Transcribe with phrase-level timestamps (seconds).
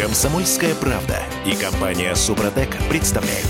[0.00, 3.46] Комсомольская правда и компания Супротек представляют.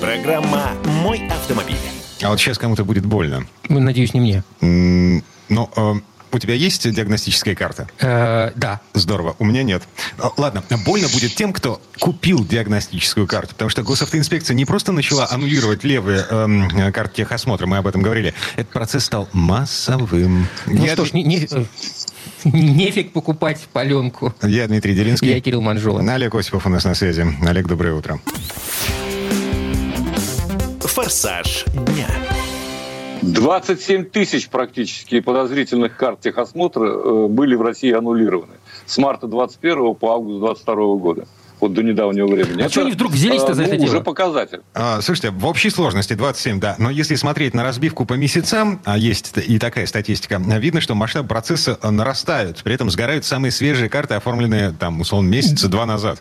[0.00, 1.76] Программа «Мой автомобиль».
[2.22, 3.46] А вот сейчас кому-то будет больно.
[3.68, 4.42] Ну, Надеюсь, не мне.
[4.62, 5.92] М, Ну, э,
[6.34, 7.88] у тебя есть диагностическая карта?
[8.00, 8.80] Э, да.
[8.94, 9.36] Здорово.
[9.38, 9.82] У меня нет.
[10.18, 15.28] А, Ладно, больно будет тем, кто купил диагностическую карту, потому что госавтоинспекция не просто начала
[15.30, 18.32] аннулировать левые эм, карты техосмотра, мы об этом говорили.
[18.56, 20.48] Этот процесс стал массовым.
[20.66, 21.64] Ну я, что ж, не- не- э,
[22.52, 24.34] нефиг покупать паленку.
[24.42, 25.28] я Дмитрий Делинский.
[25.28, 26.00] Я Кирилл Манжула.
[26.00, 27.26] Олег Осипов у нас на связи.
[27.46, 28.18] Олег, доброе утро.
[30.80, 32.08] «Форсаж дня».
[33.22, 38.54] 27 тысяч практически подозрительных карт техосмотра э, были в России аннулированы
[38.84, 41.26] с марта 21 по август 22 года.
[41.62, 42.60] Вот до недавнего времени.
[42.60, 43.90] А что они вдруг взялись-то э, за это ну, дело?
[43.90, 44.62] Уже показатель.
[44.74, 46.74] А, слушайте, в общей сложности 27, да.
[46.78, 51.28] Но если смотреть на разбивку по месяцам, а есть и такая статистика, видно, что масштаб
[51.28, 52.64] процесса э, нарастают.
[52.64, 56.20] При этом сгорают самые свежие карты, оформленные, там, условно, месяца два назад.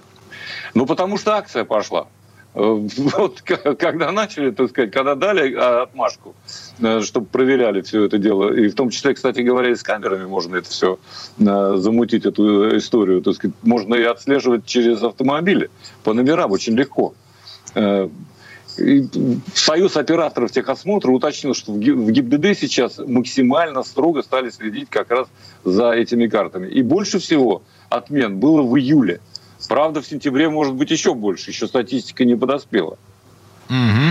[0.76, 2.06] Ну, потому что акция пошла.
[2.54, 6.36] Э, Вот когда начали, так сказать, когда дали а, отмашку,
[6.80, 10.26] э, чтобы проверяли все это дело, и в том числе, кстати говоря, и с камерами
[10.26, 11.00] можно это все
[11.38, 15.70] замутить, эту историю, так сказать, можно и отслеживать через автомобили
[16.04, 17.14] по номерам очень легко.
[17.76, 18.10] Э,
[18.78, 19.08] и
[19.54, 25.28] Союз операторов техосмотра уточнил, что в ГИБДД сейчас максимально строго стали следить как раз
[25.64, 26.68] за этими картами.
[26.68, 29.20] И больше всего отмен было в июле.
[29.68, 32.98] Правда, в сентябре может быть еще больше, еще статистика не подоспела.
[33.70, 34.11] Мгм.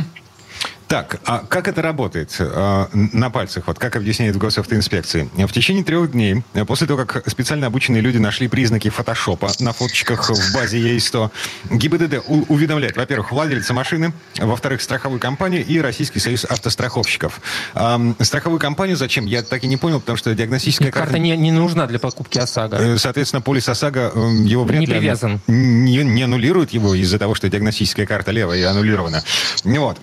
[0.91, 3.69] Так, а как это работает э, на пальцах?
[3.69, 5.31] Вот как объясняет в госавтоинспекции?
[5.37, 9.73] В течение трех дней, э, после того, как специально обученные люди нашли признаки фотошопа на
[9.73, 11.31] фоточках в базе ЕИ-100,
[11.71, 17.41] ГИБДД уведомляет, во-первых, владельца машины, во-вторых, страховую компанию и Российский союз автостраховщиков.
[17.75, 19.27] Ам, страховую компанию зачем?
[19.27, 21.19] Я так и не понял, потому что диагностическая Карта карта...
[21.21, 22.77] не, не нужна для покупки ОСАГО.
[22.79, 25.41] Э, Соответственно, полис ОСАГО его вряд Не ли привязан.
[25.47, 29.23] Не, не аннулирует его из-за того, что диагностическая карта левая и аннулирована.
[29.63, 29.97] Вот.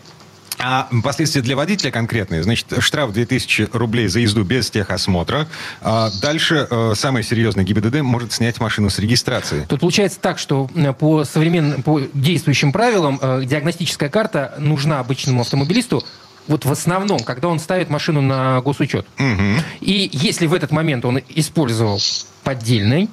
[0.60, 2.44] А последствия для водителя конкретные.
[2.44, 5.48] Значит, штраф 2000 рублей за езду без техосмотра.
[5.82, 9.66] А дальше э, самое серьезное ГИБДД может снять машину с регистрации.
[9.70, 15.42] Тут получается так, что э, по современным, по действующим правилам э, диагностическая карта нужна обычному
[15.42, 16.04] автомобилисту
[16.48, 19.06] вот в основном, когда он ставит машину на госучет.
[19.18, 19.60] Мгм.
[19.82, 22.00] И если в этот момент он использовал
[22.44, 23.10] поддельный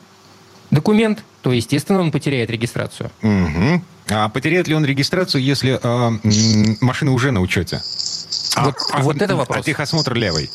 [0.71, 3.11] документ, то, естественно, он потеряет регистрацию.
[3.23, 3.85] Мгм.
[4.11, 7.81] А потеряет ли он регистрацию, если э, машина уже на учете?
[8.57, 9.59] Вот- вот это вопрос.
[9.59, 10.51] А техосмотр левый.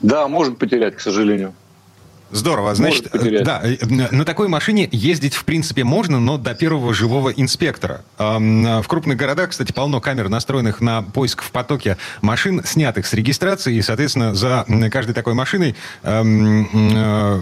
[0.00, 1.54] Да, может потерять, к сожалению.
[2.30, 2.74] Здорово.
[2.74, 3.08] Значит,
[3.44, 8.02] да, э, на такой машине ездить в принципе можно, но до первого живого инспектора.
[8.18, 13.14] Э, В крупных городах, кстати, полно камер, настроенных на поиск в потоке машин, снятых с
[13.14, 17.40] регистрации, и, соответственно, за каждой такой машиной э,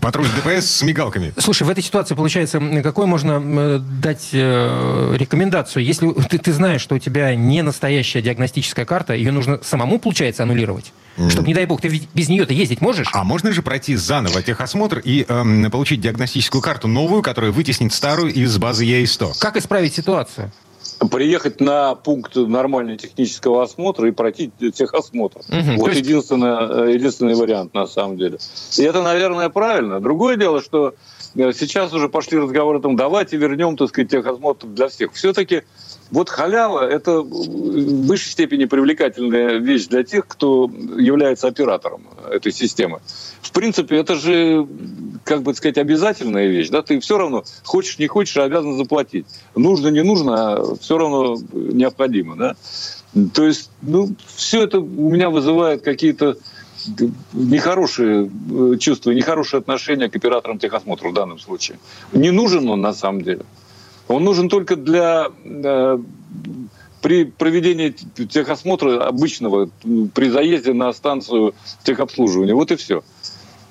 [0.00, 1.32] патруль ДПС с мигалками.
[1.38, 5.84] Слушай, в этой ситуации, получается, какой можно дать рекомендацию?
[5.84, 10.42] Если ты, ты знаешь, что у тебя не настоящая диагностическая карта, ее нужно самому, получается,
[10.42, 10.92] аннулировать?
[11.28, 12.89] Чтобы, не дай бог, ты без нее-то ездить можешь?
[13.12, 18.32] А можно же пройти заново техосмотр и эм, получить диагностическую карту новую, которая вытеснит старую
[18.32, 19.32] из базы ЕИ-100?
[19.40, 20.50] Как исправить ситуацию?
[21.10, 25.40] Приехать на пункт нормального технического осмотра и пройти техосмотр.
[25.48, 28.38] Мгм, Вот есть- единственное, э, единственный вариант на самом деле.
[28.76, 30.00] И это, наверное, правильно.
[30.00, 30.94] Другое дело, что
[31.36, 35.12] э, сейчас уже пошли разговоры о том, давайте вернем, так сказать, техосмотр для всех.
[35.14, 35.62] Все-таки
[36.10, 43.00] вот халява– это в высшей степени привлекательная вещь для тех, кто является оператором этой системы.
[43.42, 44.66] В принципе, это же,
[45.24, 46.68] как бы сказать, обязательная вещь.
[46.68, 46.82] Да?
[46.82, 49.26] Ты все равно, хочешь, не хочешь, а обязан заплатить.
[49.54, 52.36] Нужно, не нужно, а все равно необходимо.
[52.36, 52.56] Да?
[53.32, 56.36] То есть, ну, все это у меня вызывает какие-то
[57.32, 61.78] нехорошие э, чувства, нехорошие отношения к операторам техосмотра в данном случае.
[62.12, 63.44] Не нужен он на самом деле.
[64.10, 65.98] Он нужен только для э,
[67.00, 67.90] при проведении
[68.26, 69.70] техосмотра обычного,
[70.14, 71.54] при заезде на станцию
[71.84, 72.54] техобслуживания.
[72.54, 73.04] Вот и все.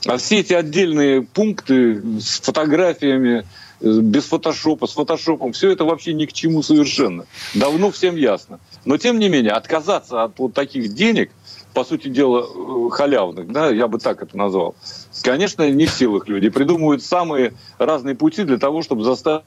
[0.05, 3.45] А все эти отдельные пункты с фотографиями,
[3.81, 7.25] э, без фотошопа, с фотошопом, все это вообще ни к чему совершенно.
[7.53, 8.61] Давно всем ясно.
[8.85, 11.31] Но тем не менее, отказаться от вот таких денег,
[11.73, 14.75] по сути дела, э, халявных, да, я бы так это назвал,
[15.21, 16.47] конечно, не в силах люди.
[16.47, 19.43] Придумывают самые разные пути для того, чтобы заставить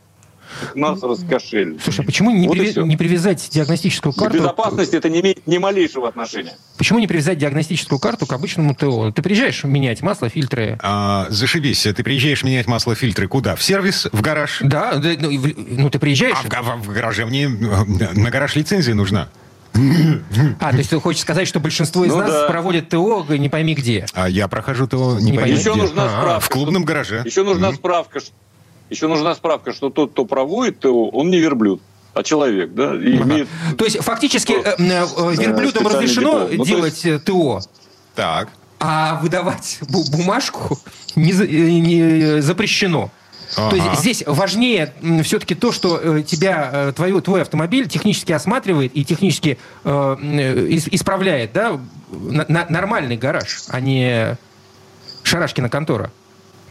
[0.74, 1.82] нас раскошелить.
[1.82, 2.84] Слушай, а почему не, Вот всё.
[2.84, 4.38] не привязать диагностическую К карту...
[4.38, 6.54] безопасности это не имеет ни малейшего отношения.
[6.78, 9.10] Почему не привязать диагностическую карту к обычному ТО?
[9.12, 10.78] Ты приезжаешь менять масло, фильтры.
[10.82, 13.56] А, зашибись, ты приезжаешь менять масло фильтры куда?
[13.56, 14.08] В сервис?
[14.12, 14.58] В гараж?
[14.62, 15.30] Да, да, ну,
[15.68, 16.36] ну, ты приезжаешь...
[16.50, 19.28] А в, в гараже мне э, на гараж лицензия нужна.
[20.60, 22.46] А, то есть ты хочешь сказать, что большинство из Ну нас да.
[22.48, 24.04] проводят ТО не пойми где.
[24.12, 25.80] А я прохожу ТО не, Не пойми Еще где.
[25.82, 26.40] нужна А, справка.
[26.40, 27.22] В клубном гараже.
[27.24, 27.76] Еще нужна Мгм.
[27.78, 28.20] справка.
[28.92, 31.80] Еще нужна справка, что тот, кто проводит ТО, он не верблюд,
[32.12, 33.24] а человек, да, и Ага.
[33.24, 33.48] имеет
[33.78, 36.58] То есть фактически э, э, э, верблюдам разрешено диплом.
[36.58, 37.60] Ну, то делать э, ТО,
[38.14, 38.50] Так.
[38.80, 40.78] а выдавать бу- бумажку
[41.16, 41.32] не,
[41.80, 43.10] не запрещено.
[43.56, 43.76] То Ага.
[43.76, 44.92] есть здесь важнее
[45.24, 51.80] все-таки то, что тебя, твою, твой автомобиль технически осматривает и технически э, ис- исправляет, да,
[52.10, 54.36] на- на- нормальный гараж, а не
[55.22, 56.10] Шарашкина контора.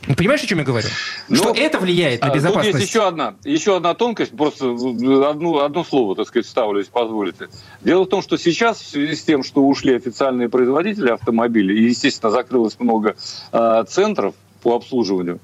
[0.07, 0.87] Ну, Понимаешь, о чем я говорю?
[1.29, 2.79] Ну, что это влияет на А, Тут безопасность.
[2.79, 6.91] есть еще одна, еще одна тонкость, просто э, одну, одно слово, так сказать, вставлю, если
[6.91, 7.49] позволите.
[7.81, 11.89] Дело в том, что сейчас, в связи с тем, что ушли официальные производители автомобилей, и,
[11.89, 13.15] естественно, закрылось много
[13.51, 14.33] э, центров
[14.63, 15.39] по обслуживанию,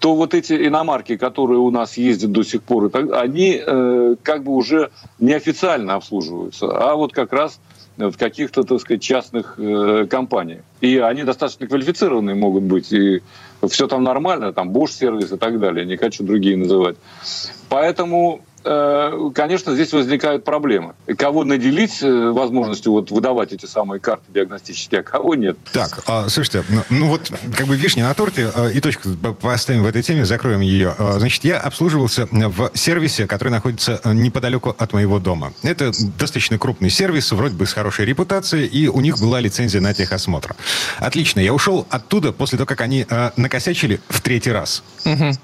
[0.00, 4.52] то вот эти иномарки, которые у нас ездят до сих пор, они э, как бы
[4.52, 7.60] уже неофициально обслуживаются, а вот как раз
[8.08, 10.62] в каких-то, так сказать, частных э, компаниях.
[10.80, 13.22] И они достаточно квалифицированные могут быть, и
[13.68, 16.96] все там нормально, там Bosch сервис и так далее, не хочу другие называть.
[17.68, 20.94] Поэтому, конечно, здесь возникают проблемы.
[21.16, 25.56] Кого наделить э, возможностью вот выдавать эти самые карты диагностические, а кого нет.
[25.72, 29.10] Так, а, слушайте, ну, ну вот как бы вишня на торте, а, и точку
[29.40, 30.94] поставим в этой теме, закроем ее.
[30.98, 35.52] А, Значит, я обслуживался в сервисе, который находится а, неподалеку от моего дома.
[35.62, 39.94] Это достаточно крупный сервис, вроде бы с хорошей репутацией, и у них была лицензия на
[39.94, 40.54] техосмотр.
[40.98, 44.82] Отлично, я ушел оттуда после того, как они накосячили в третий раз.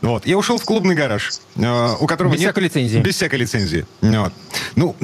[0.03, 2.99] Вот, я ушел в клубный гараж, у которого Без нет- лицензии.
[3.07, 3.87] Без всякой лицензии.
[4.03, 4.33] Вот.
[4.75, 4.97] Ну,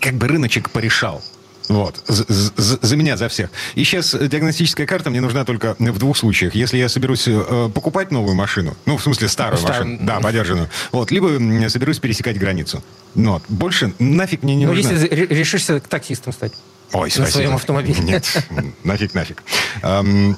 [0.00, 1.20] как бы рыночек порешал.
[1.68, 2.02] Вот.
[2.06, 3.50] За, за- за меня, за всех.
[3.74, 6.54] И сейчас диагностическая карта мне нужна только в двух случаях.
[6.54, 10.68] Если я соберусь э, покупать новую машину, ну, в смысле старую Стар- машину, да, подержанную,
[10.92, 11.28] вот, либо
[11.68, 12.82] соберусь пересекать границу.
[13.16, 13.42] Ну, вот.
[13.48, 14.90] Больше нафиг мне не Ну, нужно.
[14.92, 16.52] если ре- решишься таксистом стать.
[16.92, 17.26] Ой, на спасибо.
[17.32, 18.00] своем автомобиле.
[18.02, 18.24] Нет,
[18.84, 19.42] нафиг, нафиг.
[19.82, 20.36] Эм,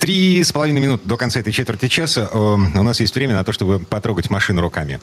[0.00, 3.52] Три с половиной минут до конца этой четверти часа у нас есть время на то,
[3.52, 4.98] чтобы потрогать машину руками.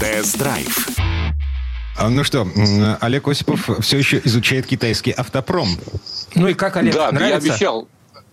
[0.00, 0.88] Тест-драйв.
[1.98, 2.48] А, Ну что,
[3.00, 5.68] Олег Осипов все еще изучает китайский автопром.
[6.34, 7.52] Ну и как, Олег, да, я нравится?
[7.52, 7.88] обещал,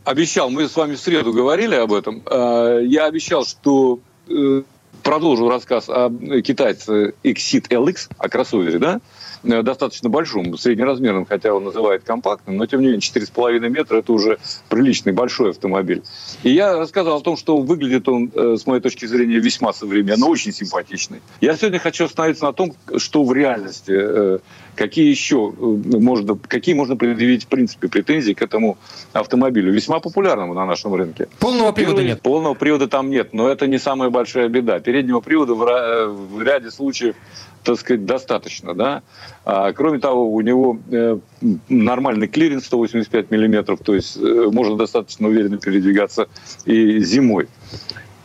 [0.06, 2.24] обещал, мы с вами в среду говорили об этом.
[2.25, 4.00] Э, Я обещал, что
[4.30, 4.62] э,
[5.04, 6.10] продолжу рассказ о
[6.42, 9.00] китайце Exit LX, о кроссовере, да, э,
[9.44, 14.38] достаточно большом, среднеразмерном, хотя он называет компактным, но тем не менее 4,5 метра– это уже
[14.69, 16.04] приличный большой автомобиль.
[16.44, 20.28] И я рассказал о том, что выглядит он, э, с моей точки зрения, весьма современно,
[20.28, 21.22] очень симпатичный.
[21.42, 24.39] Я сегодня хочу остановиться на том, что в реальности, э,
[24.75, 28.78] какие еще э, можно, какие можно предъявить в принципе претензии к этому
[29.13, 31.28] автомобилю, весьма популярному на нашем рынке.
[31.39, 32.22] Полного привода Первый- нет.
[32.22, 34.80] Полного привода там нет, но это не самая большая беда.
[34.80, 37.16] Переднего привода в, в ряде случаев,
[37.68, 39.04] так сказать, достаточно, да.
[39.46, 41.18] А, кроме того, у него э,
[41.69, 46.28] нормальный клиренс 185 миллиметров, то есть э, можно достаточно уверенно передвигаться
[46.66, 47.48] и зимой.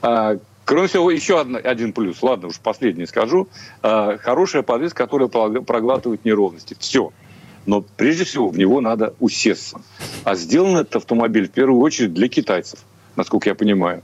[0.00, 2.23] А, Кроме всего, еще одна- один плюс.
[2.23, 3.49] Ладно, уж последний скажу.
[3.83, 6.77] А, Хорошая подвеска, которая прог- проглатывает неровности.
[6.79, 7.12] Все.
[7.67, 9.81] Но прежде всего в него надо усесться.
[10.25, 12.79] А сделан этот автомобиль в первую очередь для китайцев,
[13.17, 14.03] насколько я понимаю.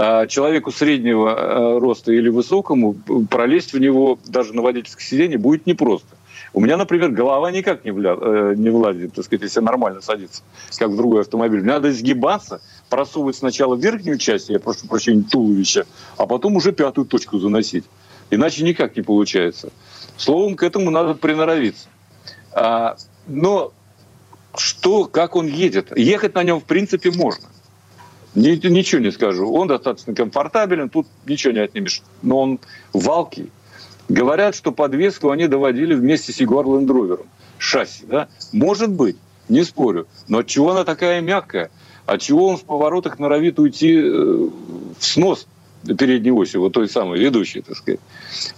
[0.00, 2.94] А Человеку среднего э, роста или высокому
[3.28, 6.16] пролезть в него даже на водительское сиденье будет непросто.
[6.52, 10.42] У меня, например, голова никак не, вля- э, не влазит, так сказать, если нормально садится,
[10.78, 11.62] как в другой автомобиль.
[11.62, 15.84] Мне надо изгибаться, просовывать сначала верхнюю часть, я прошу прощения, туловища,
[16.16, 17.84] а потом уже пятую точку заносить.
[18.30, 19.70] Иначе никак не получается.
[20.16, 21.88] Словом, к этому надо приноровиться.
[22.52, 22.94] А,
[23.26, 23.72] но
[24.56, 25.90] что, как он едет?
[25.98, 27.48] Ехать на нем, в принципе, можно.
[28.34, 29.52] Ни- ничего не скажу.
[29.52, 32.02] Он достаточно комфортабелен, тут ничего не отнимешь.
[32.22, 32.58] Но он
[32.92, 33.50] валкий.
[34.08, 37.26] Говорят, что подвеску они доводили вместе с Jaguar Rover.
[37.58, 38.28] Шасси, да?
[38.52, 39.16] Может быть,
[39.48, 40.06] не спорю.
[40.28, 41.70] Но от чего она такая мягкая?
[42.06, 44.48] От чего он в поворотах норовит уйти э,
[44.98, 45.46] в снос
[45.84, 48.00] передней оси, вот той самой ведущей, так сказать.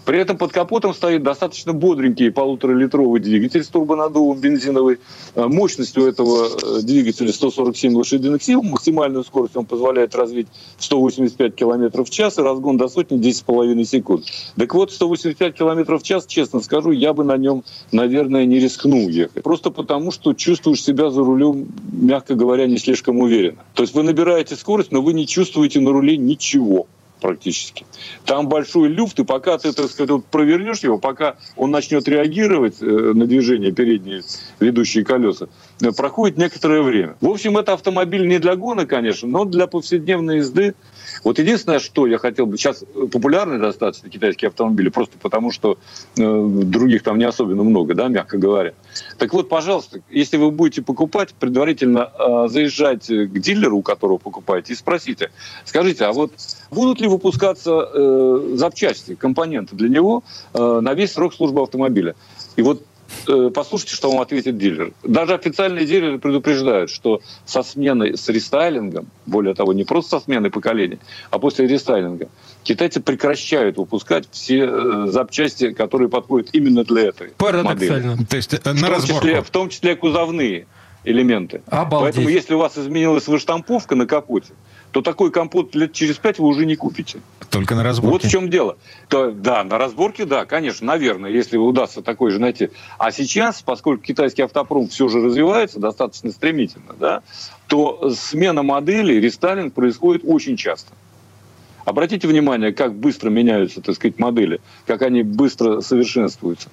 [0.04, 4.98] При этом под капотом стоит достаточно бодренький полуторалитровый двигатель с турбонаддувом бензиновый.
[5.34, 8.62] Э, у этого э, двигателя 147 лошадиных сил.
[8.62, 10.48] Максимальную скорость он позволяет развить
[10.78, 14.24] в 185 км в час и разгон до сотни 10,5 секунд.
[14.56, 19.08] Так вот, 185 км в час, честно скажу, я бы на нем, наверное, не рискнул
[19.08, 19.42] ехать.
[19.42, 23.62] Просто потому, что чувствуешь себя за рулем, мягко говоря, не слишком уверенно.
[23.74, 26.86] То есть вы набираете скорость, но вы не чувствуете на руле ничего.
[27.20, 27.86] Практически.
[28.24, 32.76] Там большой люфт, и пока ты, так сказать, вот провернешь его, пока он начнет реагировать
[32.80, 34.22] э, на движение передние
[34.58, 35.48] ведущие колеса,
[35.82, 37.16] э, проходит некоторое время.
[37.20, 40.74] В общем, это автомобиль не для гона, конечно, но для повседневной езды
[41.24, 42.56] вот единственное, что я хотел бы...
[42.56, 45.78] Сейчас популярны достаточно китайские автомобили, просто потому что
[46.16, 48.72] э, других там не особенно много, да, мягко говоря.
[49.18, 54.72] Так вот, пожалуйста, если вы будете покупать, предварительно э, заезжайте к дилеру, у которого покупаете,
[54.72, 55.30] и спросите,
[55.64, 56.32] скажите, а вот
[56.70, 62.14] будут ли выпускаться э, запчасти, компоненты для него э, на весь срок службы автомобиля?
[62.56, 62.84] И вот
[63.54, 64.92] послушайте, что вам ответит дилер.
[65.02, 70.50] Даже официальные дилеры предупреждают, что со сменой, с рестайлингом, более того, не просто со сменой
[70.50, 70.98] поколения,
[71.30, 72.28] а после рестайлинга,
[72.62, 78.10] китайцы прекращают выпускать все э, запчасти, которые подходят именно для этой Парадоксально.
[78.10, 78.26] модели.
[78.26, 80.66] То есть э, В на том, числе, в том числе кузовные
[81.04, 81.62] элементы.
[81.66, 82.14] Обалдеть.
[82.16, 84.52] Поэтому, если у вас изменилась выштамповка на капоте,
[84.92, 87.20] то такой компот лет через пять вы уже не купите.
[87.50, 88.28] Только на Вот разборке.
[88.28, 88.76] в чем дело.
[89.08, 92.70] То, да, на разборке, да, конечно, наверное, если удастся такой же найти.
[92.98, 97.22] А сейчас, поскольку китайский автопром все же развивается достаточно стремительно, да,
[97.66, 100.92] то смена модели, рестайлинг происходит очень часто.
[101.84, 106.68] Обратите внимание, как быстро меняются, так сказать, модели, как они быстро совершенствуются.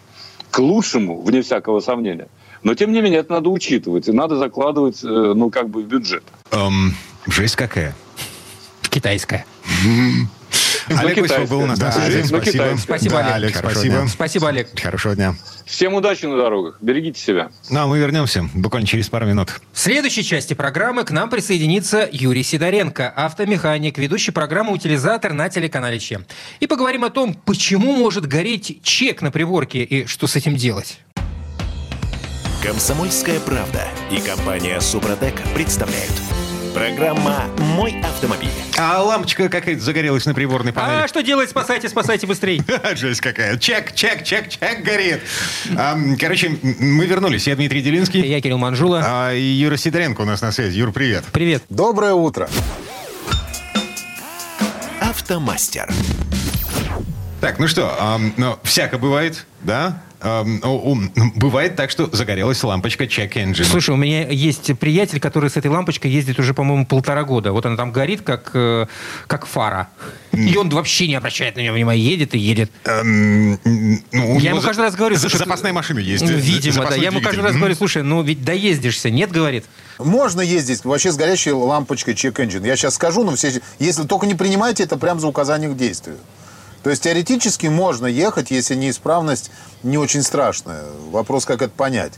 [0.51, 2.27] К лучшему, вне всякого сомнения.
[2.63, 5.87] Но, тем не менее, это надо учитывать, и надо закладывать, э, ну, как бы в
[5.87, 6.23] бюджет.
[6.51, 6.93] Эм,
[7.27, 7.95] жесть какая.
[8.89, 9.45] Китайская.
[10.89, 11.47] Олег китайская.
[11.47, 12.23] был у нас Да, на связи.
[12.27, 12.77] Спасибо.
[12.77, 13.55] Спасибо, Да, Олег.
[13.55, 13.95] Спасибо.
[13.95, 14.07] дня.
[14.07, 14.79] Спасибо, Олег.
[14.79, 15.35] Хорошего дня.
[15.65, 16.77] Всем удачи на дорогах.
[16.81, 17.49] Берегите себя.
[17.69, 19.59] Ну, а мы вернемся буквально через пару минут.
[19.73, 25.99] В следующей части программы к нам присоединится Юрий Сидоренко, автомеханик, ведущий программы «Утилизатор» на телеканале
[25.99, 26.21] ЧЕ.
[26.61, 30.99] И поговорим о том, почему может гореть чек на приборке и что с этим делать.
[32.63, 36.11] Комсомольская правда и компания Супротек представляют.
[36.77, 38.51] Программа «Мой автомобиль».
[38.77, 41.01] А лампочка какая-то загорелась на приборной панели.
[41.01, 41.49] А что делать?
[41.49, 42.63] Спасайте, спасайте быстрее.
[42.95, 43.57] Жесть какая.
[43.57, 45.21] Чек, чек, чек, чек горит.
[46.19, 47.47] Короче, мы вернулись.
[47.47, 48.21] Я Дмитрий Делинский.
[48.21, 49.01] Я Кирилл Манжула.
[49.03, 50.77] А, и Юра Сидоренко у нас на связи.
[50.77, 51.23] Юр, привет.
[51.31, 51.63] Привет.
[51.69, 52.47] Доброе утро.
[55.01, 55.91] Автомастер.
[57.41, 60.03] Так, ну что, ам, ну, всяко бывает, да?
[60.23, 63.63] Ну, бывает так, что загорелась лампочка check engine.
[63.63, 67.51] Слушай, у меня есть приятель, который с этой лампочкой ездит уже, по-моему, полтора года.
[67.51, 68.87] Вот она там горит, как, э,
[69.27, 69.89] как фара.
[70.31, 72.01] И он вообще не обращает на нее внимания.
[72.01, 72.71] Едет и едет.
[72.85, 73.59] Эм,
[74.11, 75.15] ну, Я ему каждый раз говорю...
[75.15, 76.23] за- слушай, Запасная машина есть.
[76.23, 76.95] Ну, э, Видимо, да.
[76.95, 79.09] Я ему каждый раз говорю, слушай, ну ведь доездишься.
[79.09, 79.65] Нет, говорит.
[79.99, 82.65] Можно ездить вообще с горящей лампочкой check-engine.
[82.65, 86.17] Я сейчас скажу, но все, если только не принимайте это прямо за указание к действию.
[86.87, 89.51] То есть теоретически можно ехать, если неисправность
[89.83, 90.85] не очень страшная.
[91.11, 92.13] Вопрос, как это понять.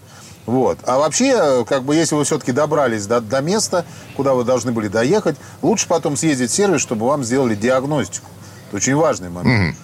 [0.46, 0.78] Вот.
[0.86, 3.84] А вообще, как бы, если вы все-таки добрались до, до места,
[4.16, 8.28] куда вы должны были доехать, лучше потом съездить в сервис, чтобы вам сделали диагностику.
[8.68, 9.76] Это очень важный момент.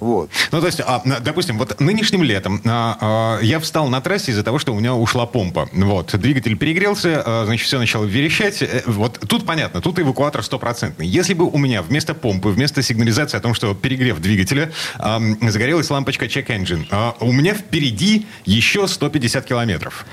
[0.00, 0.30] Вот.
[0.50, 4.42] Ну, то есть, а, допустим, вот нынешним летом а, а, я встал на трассе из-за
[4.42, 5.68] того, что у меня ушла помпа.
[5.72, 8.62] Вот, двигатель перегрелся, а, значит, все начало верещать.
[8.62, 11.06] Э, Вот тут понятно, тут эвакуатор стопроцентный.
[11.06, 15.90] Если бы у меня вместо помпы, вместо сигнализации о том, что перегрев двигателя, а, загорелась
[15.90, 20.06] лампочка check engine, а, у меня впереди еще 150 километров.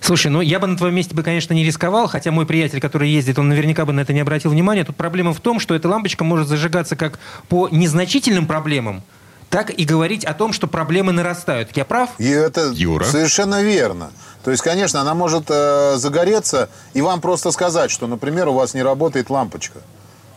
[0.00, 3.10] Слушай, ну я бы на твоем месте бы, конечно, не рисковал, хотя мой приятель, который
[3.10, 4.84] ездит, он наверняка бы на это не обратил внимания.
[4.84, 7.18] Тут проблема в том, что эта лампочка может зажигаться как
[7.48, 9.02] по незначительным проблемам,
[9.50, 11.76] так и говорить о том, что проблемы нарастают.
[11.76, 12.10] Я прав?
[12.18, 13.04] И это Юра?
[13.04, 14.12] совершенно верно.
[14.44, 18.72] То есть, конечно, она может э, загореться и вам просто сказать, что, например, у вас
[18.72, 19.80] не работает лампочка.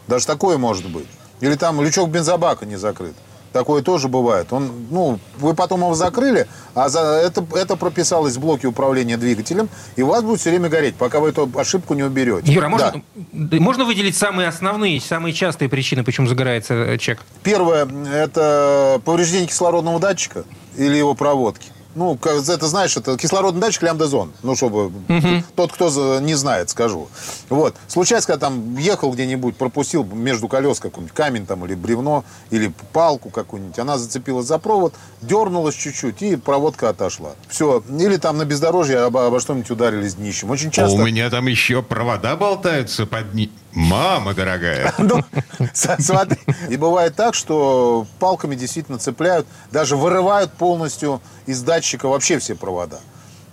[0.07, 1.07] Даже такое может быть.
[1.39, 3.15] Или там лючок бензобака не закрыт.
[3.53, 4.51] Такое тоже бывает.
[4.51, 9.69] Он, ну, вы потом его закрыли, а за это, это прописалось в блоке управления двигателем,
[9.95, 12.51] и у вас будет все время гореть, пока вы эту ошибку не уберете.
[12.51, 13.01] Юра, можно, Да.
[13.31, 17.19] да, можно выделить самые основные, самые частые причины, почему загорается э, чек?
[17.43, 20.45] Первое– это повреждение кислородного датчика
[20.75, 21.67] или его проводки.
[21.95, 24.33] Ну, это знаешь, это кислородный датчик лямбда-зон.
[24.41, 24.91] Ну, чтобы
[25.55, 27.07] тот, кто не знает, скажу.
[27.49, 27.75] Вот.
[27.87, 33.29] Случается, когда там ехал где-нибудь, пропустил между колес какой-нибудь камень там или бревно, или палку
[33.29, 37.31] какую-нибудь, она зацепилась за провод, дернулась чуть-чуть, и проводка отошла.
[37.47, 37.83] Все.
[37.89, 40.49] Или там на бездорожье обо, обо что-нибудь ударились днищем.
[40.49, 40.97] Очень А часто...
[40.97, 43.51] у меня там еще провода болтаются под ним.
[43.75, 44.93] Мама дорогая.
[44.99, 45.21] Ну,
[45.73, 46.37] смотри.
[46.69, 52.99] И бывает так, что палками действительно цепляют, даже вырывают полностью из датчика вообще все провода.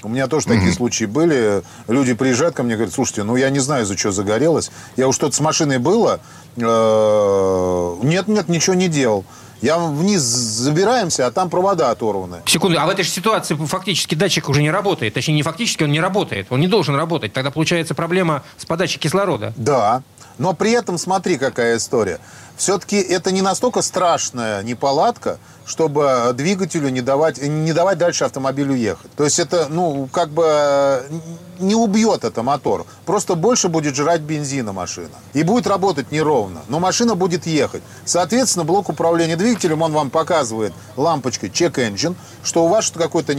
[0.03, 1.63] У меня тоже такие случаи были.
[1.87, 4.71] Люди приезжают ко мне и говорят, слушайте, ну я не знаю, из-за чего загорелось.
[4.97, 6.21] Я уж что-то с машиной было.
[6.57, 9.25] э, Нет, нет, ничего не делал.
[9.63, 12.39] Я вниз забираемся, а там провода оторваны.
[12.47, 15.15] Секунду, а в этой же ситуации фактически датчик уже не работает.
[15.15, 16.47] Точнее, не фактически, он не работает.
[16.51, 17.33] Он не должен работать.
[17.33, 19.53] Тогда получается проблема с подачей кислорода.
[19.57, 20.03] Да,
[20.39, 22.19] но при этом смотри, какая история.
[22.57, 25.39] все-таки это не настолько страшная неполадка,
[25.71, 29.11] чтобы двигателю не давать, не давать дальше автомобилю ехать.
[29.17, 31.03] То есть это, ну, как бы э,
[31.61, 32.87] не убьет это мотор.
[33.07, 35.15] Просто больше будет жрать бензина машина.
[35.33, 36.63] И будет работать неровно.
[36.69, 37.83] Но машина будет ехать.
[38.05, 43.35] Соответственно, блок управления двигателем, он вам показывает лампочкой check engine, что у вас какой-то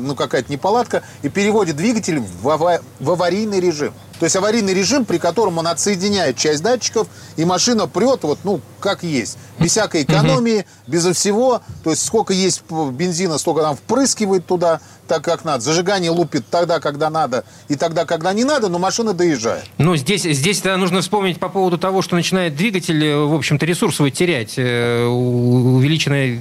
[0.00, 3.94] ну, какая-то неполадка, и переводит двигатель в, в аварийный режим.
[4.18, 8.60] То есть аварийный режим, при котором он отсоединяет часть датчиков, и машина прет вот, ну,
[8.80, 9.36] как есть.
[9.58, 11.62] Без всякой экономии, безо всего.
[11.82, 15.62] То есть сколько есть бензина, столько там впрыскивает туда, так как надо.
[15.62, 19.64] Зажигание лупит тогда, когда надо, и тогда, когда не надо, но машина доезжает.
[19.78, 23.96] Ну, здесь, здесь нужно вспомнить по поводу того, что начинает двигатель, э, в общем-то, ресурс
[23.96, 24.54] свой терять.
[24.56, 26.40] Э, увеличенное...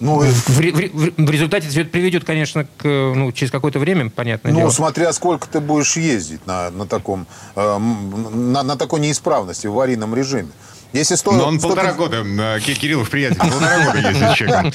[0.00, 4.50] Ну, в, в, в, в результате это приведет, конечно, к, ну, через какое-то время, понятно.
[4.50, 4.70] Ну, дело.
[4.70, 10.14] смотря сколько ты будешь ездить на, на, таком, э, на, на такой неисправности в аварийном
[10.14, 10.50] режиме.
[10.92, 11.68] Если 100, Но он 100...
[11.68, 14.72] полтора года, э, Кириллов приятель, полтора года ездит человеком.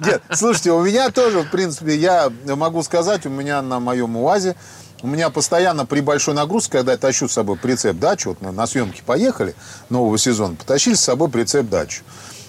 [0.00, 4.56] Нет, слушайте, у меня тоже, в принципе, я могу сказать, у меня на моем УАЗе,
[5.02, 8.52] у меня постоянно при большой нагрузке, когда я тащу с собой прицеп дачу, вот на,
[8.52, 9.54] на съемки поехали
[9.88, 12.02] нового сезона, потащили с собой прицеп дачу.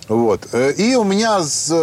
[0.07, 0.47] Вот.
[0.51, 1.41] Э, и у меня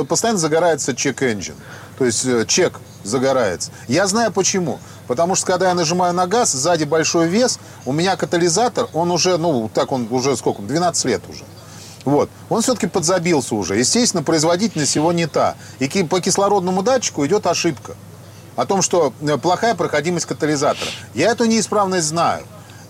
[0.09, 1.55] постоянно загорается чек-энджин.
[1.99, 3.71] То есть э, чек загорается.
[3.89, 4.79] Я знаю почему.
[5.07, 9.39] Потому что когда я нажимаю на газ, сзади большой вес, у меня катализатор, он уже,
[9.39, 11.45] ну, так он уже сколько, 12 лет уже.
[12.05, 12.31] Вот.
[12.49, 13.77] Он все-таки подзабился уже.
[13.77, 15.57] Естественно, производительность его не та.
[15.79, 17.95] И по кислородному датчику идет ошибка.
[18.57, 20.91] О том, что э, плохая проходимость катализатора.
[21.15, 22.45] Я эту неисправность знаю.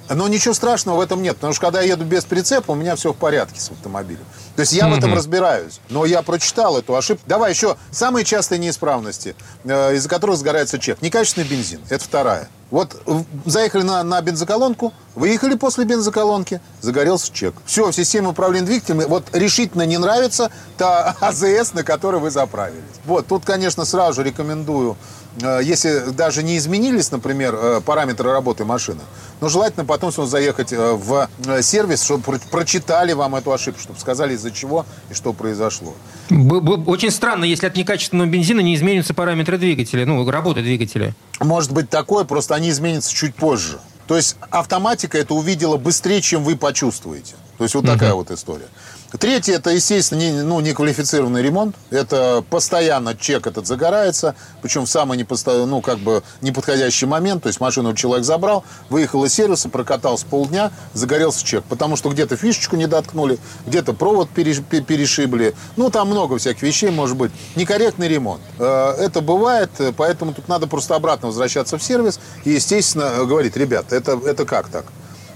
[0.08, 2.96] Но ничего страшного в этом нет, потому что когда я еду без прицепа, у меня
[2.96, 4.24] все в порядке с автомобилем.
[4.56, 4.94] То есть я mm-hmm.
[4.94, 5.80] в этом разбираюсь.
[5.90, 7.22] Но я прочитал эту ошибку.
[7.26, 11.00] Давай еще самые частые неисправности, э, из-за которых сгорается чек.
[11.02, 11.80] Некачественный бензин.
[11.90, 12.48] Это вторая.
[12.70, 13.00] Вот
[13.46, 17.54] заехали на, на бензоколонку, выехали после бензоколонки, загорелся чек.
[17.64, 22.82] Все, в системе управления двигателями вот решительно не нравится та АЗС, на которой вы заправились.
[23.06, 25.17] Вот, тут, конечно, сразу рекомендую Э,
[25.62, 29.00] если даже не изменились, например, э, параметры работы машины,
[29.40, 31.28] но желательно потом заехать э, в
[31.62, 35.95] сервис, чтобы прочитали вам эту ошибку, чтобы сказали, из-за чего и что произошло.
[36.30, 41.14] Очень странно, если от некачественного бензина не изменятся параметры двигателя, ну, работы двигателя.
[41.40, 43.78] Может быть такое, просто они изменятся чуть позже.
[44.07, 47.35] То есть автоматика это увидела быстрее, чем вы почувствуете.
[47.59, 47.92] То есть вот угу.
[47.92, 48.68] такая вот история.
[49.10, 51.74] Третье, это, естественно, не, ну, неквалифицированный ремонт.
[51.88, 55.64] Это постоянно чек этот загорается, причем в самый непосто...
[55.64, 57.44] ну, как бы неподходящий момент.
[57.44, 61.64] То есть машину человек забрал, выехал из сервиса, прокатался полдня, загорелся чек.
[61.64, 65.54] Потому что где-то фишечку не доткнули, где-то провод перешибли.
[65.76, 67.32] Ну, там много всяких вещей, может быть.
[67.56, 68.42] Некорректный ремонт.
[68.58, 73.90] Э, это бывает, поэтому тут надо просто обратно возвращаться в сервис и, естественно, говорить, ребят,
[73.90, 74.84] это, это как так?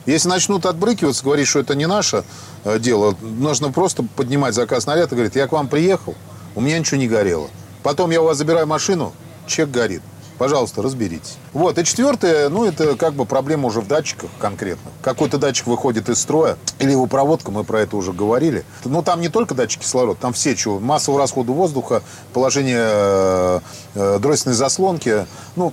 [0.06, 2.24] Если начнут отбрыкиваться, говорить, что это не наше
[2.64, 6.14] э, дело, нужно просто поднимать заказ наряд и говорить, я к вам приехал,
[6.54, 7.48] у меня ничего не горело.
[7.82, 9.12] Потом я у вас забираю машину,
[9.46, 10.02] чек горит.
[10.42, 11.36] Пожалуйста, разберитесь.
[11.52, 11.78] Вот.
[11.78, 14.90] И четвертое, ну, это как бы проблема уже в датчиках конкретно.
[15.00, 18.64] Какой-то датчик выходит из строя, или его проводка, мы про это уже говорили.
[18.84, 22.02] Ну, там не только датчик кислорода, там все, чего, массового расхода воздуха,
[22.32, 23.60] положение э,
[23.94, 25.26] э, дроссельной заслонки.
[25.54, 25.72] Ну,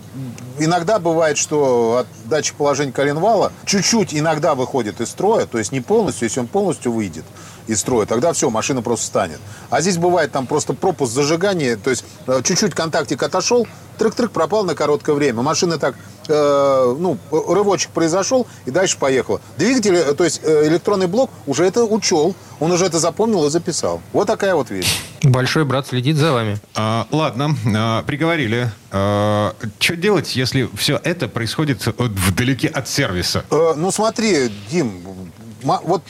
[0.60, 5.82] иногда бывает, что от датчик положения коленвала чуть-чуть иногда выходит из строя, то есть не
[5.82, 7.25] полностью, если он полностью выйдет
[7.69, 9.39] из строя, тогда все, машина просто станет.
[9.69, 13.67] А здесь бывает там просто пропуск зажигания, то есть э, чуть-чуть контактик отошел,
[13.99, 15.41] трык-трык пропал на короткое время.
[15.41, 15.95] Машина так,
[16.27, 19.39] э, ну, рывочек произошел и дальше поехала.
[19.58, 23.49] Двигатель, э, то есть э, электронный блок уже это учел, он уже это запомнил и
[23.49, 24.01] записал.
[24.13, 25.01] Вот такая вот вещь.
[25.21, 26.58] Большой брат следит за вами.
[26.75, 28.71] А, ладно, а, приговорили.
[28.91, 33.43] А, что делать, если все это происходит вдалеке от сервиса?
[33.51, 35.01] А, ну смотри, Дим,
[35.62, 36.03] вот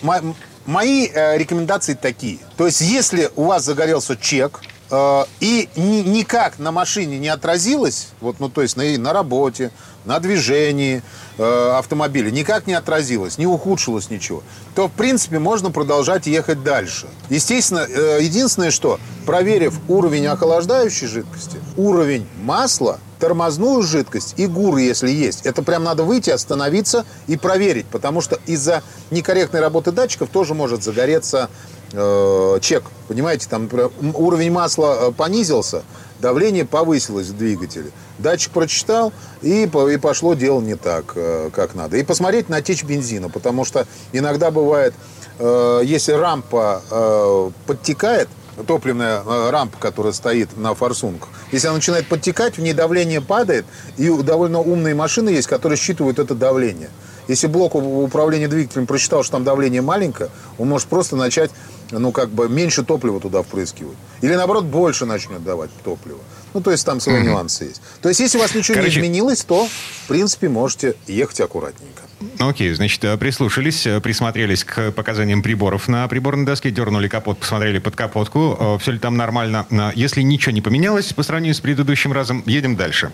[0.65, 2.39] Мои э, рекомендации такие.
[2.57, 8.09] То есть, если у вас загорелся чек, э, и ни, никак на машине не отразилось,
[8.21, 9.71] вот, ну, то есть на, на работе,
[10.05, 11.01] на движении
[11.37, 14.43] э, автомобиля, никак не отразилось, не ухудшилось ничего,
[14.75, 17.07] то, в принципе, можно продолжать ехать дальше.
[17.29, 25.09] Естественно, э, единственное, что, проверив уровень охлаждающей жидкости, уровень масла, тормозную жидкость и ГУР, если
[25.09, 25.45] есть.
[25.45, 30.83] Это прям надо выйти, остановиться и проверить, потому что из-за некорректной работы датчиков тоже может
[30.83, 31.49] загореться
[31.91, 32.83] э, чек.
[33.07, 35.83] Понимаете, там например, уровень масла э, понизился,
[36.19, 37.91] давление повысилось в двигателе.
[38.17, 41.97] Датчик прочитал, и, и пошло дело не так, э, как надо.
[41.97, 44.93] И посмотреть на течь бензина, потому что иногда бывает,
[45.39, 48.29] э, если рампа э, подтекает,
[48.67, 53.65] топливная э, рампа, которая стоит на форсунках, если она начинает подтекать, в ней давление падает,
[53.97, 56.89] и довольно умные машины есть, которые считывают это давление.
[57.27, 61.51] Если блок управления двигателем прочитал, что там давление маленькое, он может просто начать,
[61.91, 63.97] ну, как бы меньше топлива туда впрыскивать.
[64.21, 66.17] Или, наоборот, больше начнет давать топлива.
[66.55, 67.81] Ну, то есть там свои нюансы есть.
[68.01, 68.99] То есть, если у вас ничего Короче...
[68.99, 72.01] не изменилось, то, в принципе, можете ехать аккуратненько.
[72.39, 77.79] Окей, значит, э, прислушались, э, присмотрелись к показаниям приборов на приборной доске, дернули капот, посмотрели
[77.79, 79.65] под капотку, э, все ли там нормально.
[79.95, 83.11] Если ничего не поменялось по сравнению с предыдущим разом, едем дальше.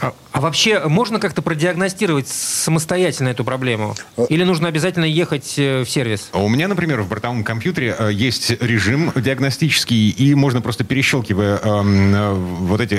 [0.00, 3.94] А, а вообще можно как-то продиагностировать самостоятельно эту проблему?
[4.28, 6.30] Или нужно обязательно ехать в сервис?
[6.32, 12.80] У меня, например, в бортовом компьютере есть режим диагностический, и можно просто перещелкивая э, вот
[12.80, 12.94] эти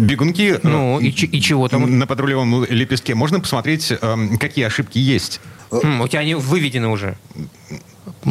[0.00, 1.98] бегунки ну, и, и чего там?
[1.98, 5.40] на подрулевом лепестке, можно посмотреть э, какие ошибки есть.
[5.70, 7.16] У тебя они выведены уже.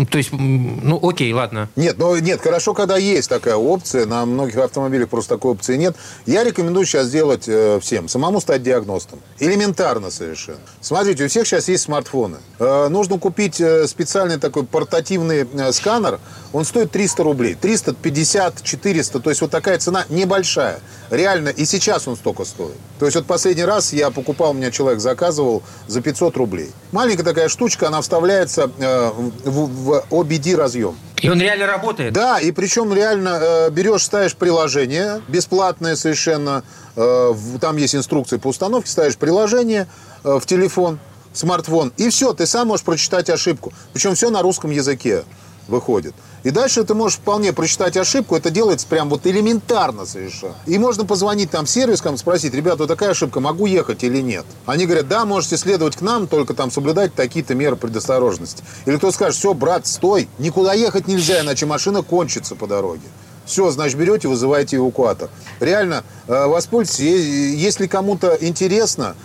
[0.09, 1.69] То есть, ну окей, ладно.
[1.75, 4.05] Нет, ну нет, хорошо, когда есть такая опция.
[4.05, 5.95] На многих автомобилях просто такой опции нет.
[6.25, 8.07] Я рекомендую сейчас сделать э, всем.
[8.07, 9.19] Самому стать диагностом.
[9.39, 10.59] Элементарно совершенно.
[10.81, 12.37] Смотрите, у всех сейчас есть смартфоны.
[12.59, 16.19] Э, нужно купить э, специальный такой портативный э, сканер.
[16.53, 17.55] Он стоит 300 рублей.
[17.55, 19.19] 350, 400.
[19.19, 20.79] То есть вот такая цена небольшая.
[21.09, 22.75] Реально, и сейчас он столько стоит.
[22.99, 26.71] То есть вот последний раз я покупал, у меня человек заказывал за 500 рублей.
[26.91, 29.11] Маленькая такая штучка, она вставляется э,
[29.43, 30.95] в, в OBD разъем.
[31.21, 32.13] И он реально работает?
[32.13, 36.63] Да, и причем реально э, берешь, ставишь приложение, бесплатное совершенно,
[36.95, 39.87] э, там есть инструкции по установке, ставишь приложение
[40.23, 40.99] э, в телефон,
[41.31, 43.71] смартфон, и все, ты сам можешь прочитать ошибку.
[43.93, 45.23] Причем все на русском языке
[45.67, 46.13] выходит.
[46.43, 48.35] И дальше ты можешь вполне прочитать ошибку.
[48.35, 50.55] Это делается прям вот элементарно совершенно.
[50.65, 54.45] И можно позвонить там сервискам, спросить, ребята, вот такая ошибка, могу ехать или нет?
[54.65, 58.63] Они говорят, да, можете следовать к нам, только там соблюдать такие-то меры предосторожности.
[58.85, 63.07] Или кто скажет, все, брат, стой, никуда ехать нельзя, иначе машина кончится по дороге.
[63.45, 65.29] Все, значит, берете, вызываете эвакуатор.
[65.59, 67.55] Реально, э, воспользуйтесь.
[67.55, 69.15] Если кому-то интересно,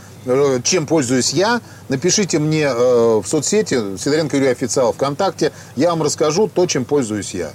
[0.62, 6.48] чем пользуюсь я, напишите мне э, в соцсети Сидоренко Юрий Официал ВКонтакте, я вам расскажу
[6.48, 7.50] то, чем пользуюсь я.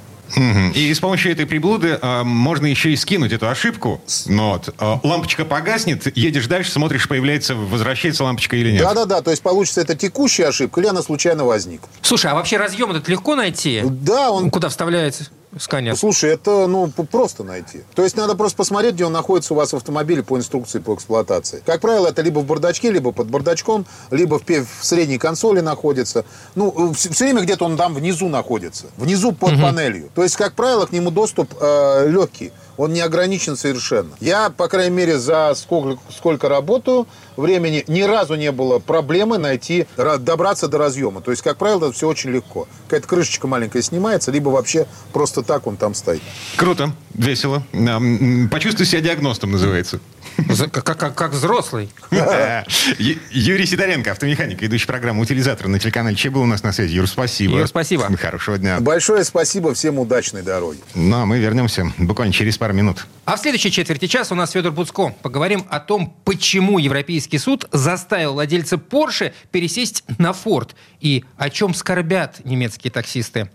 [0.73, 4.01] И с помощью этой приблуды э, можно еще и скинуть эту ошибку.
[4.25, 8.81] Ну вот, э, лампочка погаснет, едешь дальше, смотришь, появляется, возвращается лампочка или нет.
[8.81, 11.87] Да-да-да, то есть получится это текущая ошибка или она случайно возникла.
[12.01, 13.81] Слушай, а вообще разъем этот легко найти?
[13.83, 14.49] Да, он...
[14.49, 15.25] Куда вставляется?
[15.59, 15.95] Сканер?
[15.95, 17.83] Слушай, это ну просто найти.
[17.95, 20.95] То есть надо просто посмотреть, где он находится у вас в автомобиле по инструкции по
[20.95, 21.61] эксплуатации.
[21.65, 26.25] Как правило, это либо в бардачке, либо под бардачком, либо в, в средней консоли находится.
[26.55, 28.85] Ну, все, все время где-то он там внизу находится.
[28.97, 29.61] Внизу под угу.
[29.61, 30.09] панелью.
[30.15, 34.11] То есть, как правило, к нему доступ э, легкий он не ограничен совершенно.
[34.19, 37.07] Я, по крайней мере, за сколько, сколько работаю
[37.37, 39.87] времени, ни разу не было проблемы найти,
[40.19, 41.21] добраться до разъема.
[41.21, 42.67] То есть, как правило, это все очень легко.
[42.85, 46.21] Какая-то крышечка маленькая снимается, либо вообще просто так он там стоит.
[46.57, 47.63] Круто, весело.
[48.51, 49.99] Почувствуй себя диагностом, называется.
[50.71, 51.89] Как, как, как взрослый.
[53.31, 56.95] Юрий Сидоренко, автомеханик, ведущий программу «Утилизатор» на телеканале Че был у нас на связи.
[56.95, 57.59] Юр, спасибо.
[57.59, 58.09] Юр, спасибо.
[58.17, 58.79] Хорошего дня.
[58.79, 60.79] Большое спасибо, всем удачной дороги.
[60.95, 63.05] Ну, а мы вернемся буквально через пару минут.
[63.25, 65.13] А в следующей четверти часа у нас Федор Буцко.
[65.21, 71.73] Поговорим о том, почему Европейский суд заставил владельца Porsche пересесть на Ford и о чем
[71.73, 73.49] скорбят немецкие таксисты.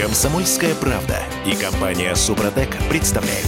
[0.00, 3.46] Комсомольская правда и компания Супротек представляют.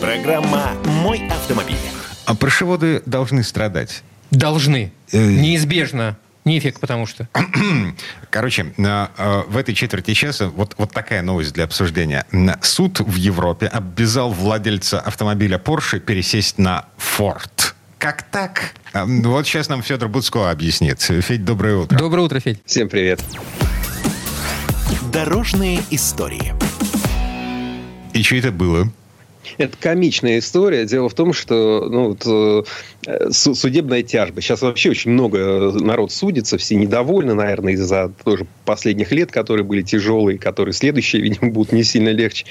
[0.00, 1.76] Программа «Мой автомобиль».
[2.24, 4.02] А паршеводы должны страдать.
[4.30, 4.90] Должны.
[5.12, 6.16] Э, Неизбежно.
[6.46, 7.28] Нефиг, потому что.
[8.30, 12.24] Короче, э, в этой четверти часа вот, вот такая новость для обсуждения.
[12.62, 17.74] Суд в Европе обязал владельца автомобиля Porsche пересесть на Ford.
[17.98, 18.72] Как так?
[18.94, 21.02] Вот сейчас нам Федор Буцко объяснит.
[21.02, 21.98] Федь, доброе утро.
[21.98, 22.62] Доброе утро, Федь.
[22.64, 23.20] Всем привет.
[25.12, 26.54] Дорожные истории.
[28.14, 28.90] И что это было?
[29.58, 30.86] Это комичная история.
[30.86, 32.66] Дело в том, что ну, вот,
[33.06, 34.40] э, судебная тяжба.
[34.40, 39.82] Сейчас вообще очень много народ судится, все недовольны, наверное, из-за тоже последних лет, которые были
[39.82, 42.46] тяжелые, которые следующие, видимо, будут не сильно легче.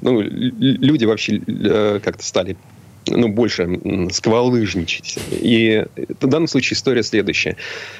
[0.00, 2.56] Ну, люди вообще э, как-то стали
[3.06, 3.80] ну, больше
[4.12, 5.18] сквалыжничать.
[5.30, 5.84] И
[6.20, 7.56] в данном случае история следующая.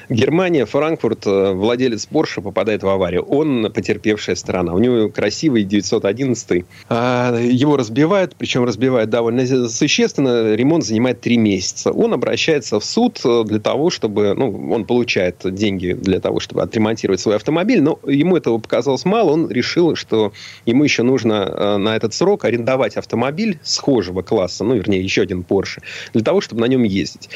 [0.09, 3.23] Германия, Франкфурт, э, владелец Порше попадает в аварию.
[3.23, 4.73] Он потерпевшая сторона.
[4.73, 6.65] У него красивый 911.
[6.89, 10.53] А, его разбивают, причем разбивают довольно существенно.
[10.55, 11.91] Ремонт занимает три месяца.
[11.91, 14.33] Он обращается в суд э, для того, чтобы...
[14.35, 19.31] Ну, он получает деньги для того, чтобы отремонтировать свой автомобиль, но ему этого показалось мало.
[19.31, 20.33] Он решил, что
[20.65, 25.41] ему еще нужно э, на этот срок арендовать автомобиль схожего класса, ну, вернее, еще один
[25.41, 25.81] Porsche,
[26.13, 27.29] для того, чтобы на нем ездить.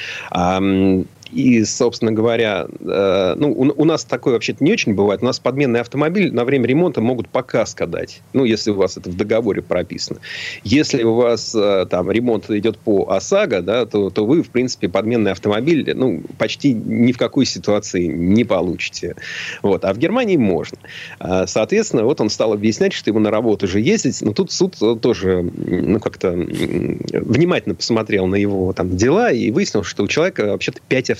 [1.32, 5.22] И, собственно говоря, э, ну, у, у нас такое вообще-то не очень бывает.
[5.22, 8.22] У нас подменный автомобиль на время ремонта могут по каско дать.
[8.34, 10.20] Ну, если у вас это в договоре прописано.
[10.64, 14.90] Если у вас э, там ремонт идет по ОСАГО, да, то, то вы, в принципе,
[14.90, 19.16] подменный автомобиль ну, почти ни в какой ситуации не получите.
[19.62, 19.86] Вот.
[19.86, 20.78] А в Германии можно.
[21.20, 24.22] А, соответственно, вот он стал объяснять, что ему на работу же ездить.
[24.22, 30.04] Но тут суд тоже ну, как-то внимательно посмотрел на его там, дела и выяснил, что
[30.04, 31.19] у человека вообще-то 5 автомобилей.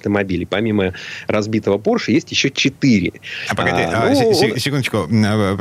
[0.50, 0.94] Помимо
[1.28, 3.14] разбитого Porsche есть еще 4.
[3.48, 5.08] А погоди, а, а, ну, секундочку.
[5.10, 5.58] А,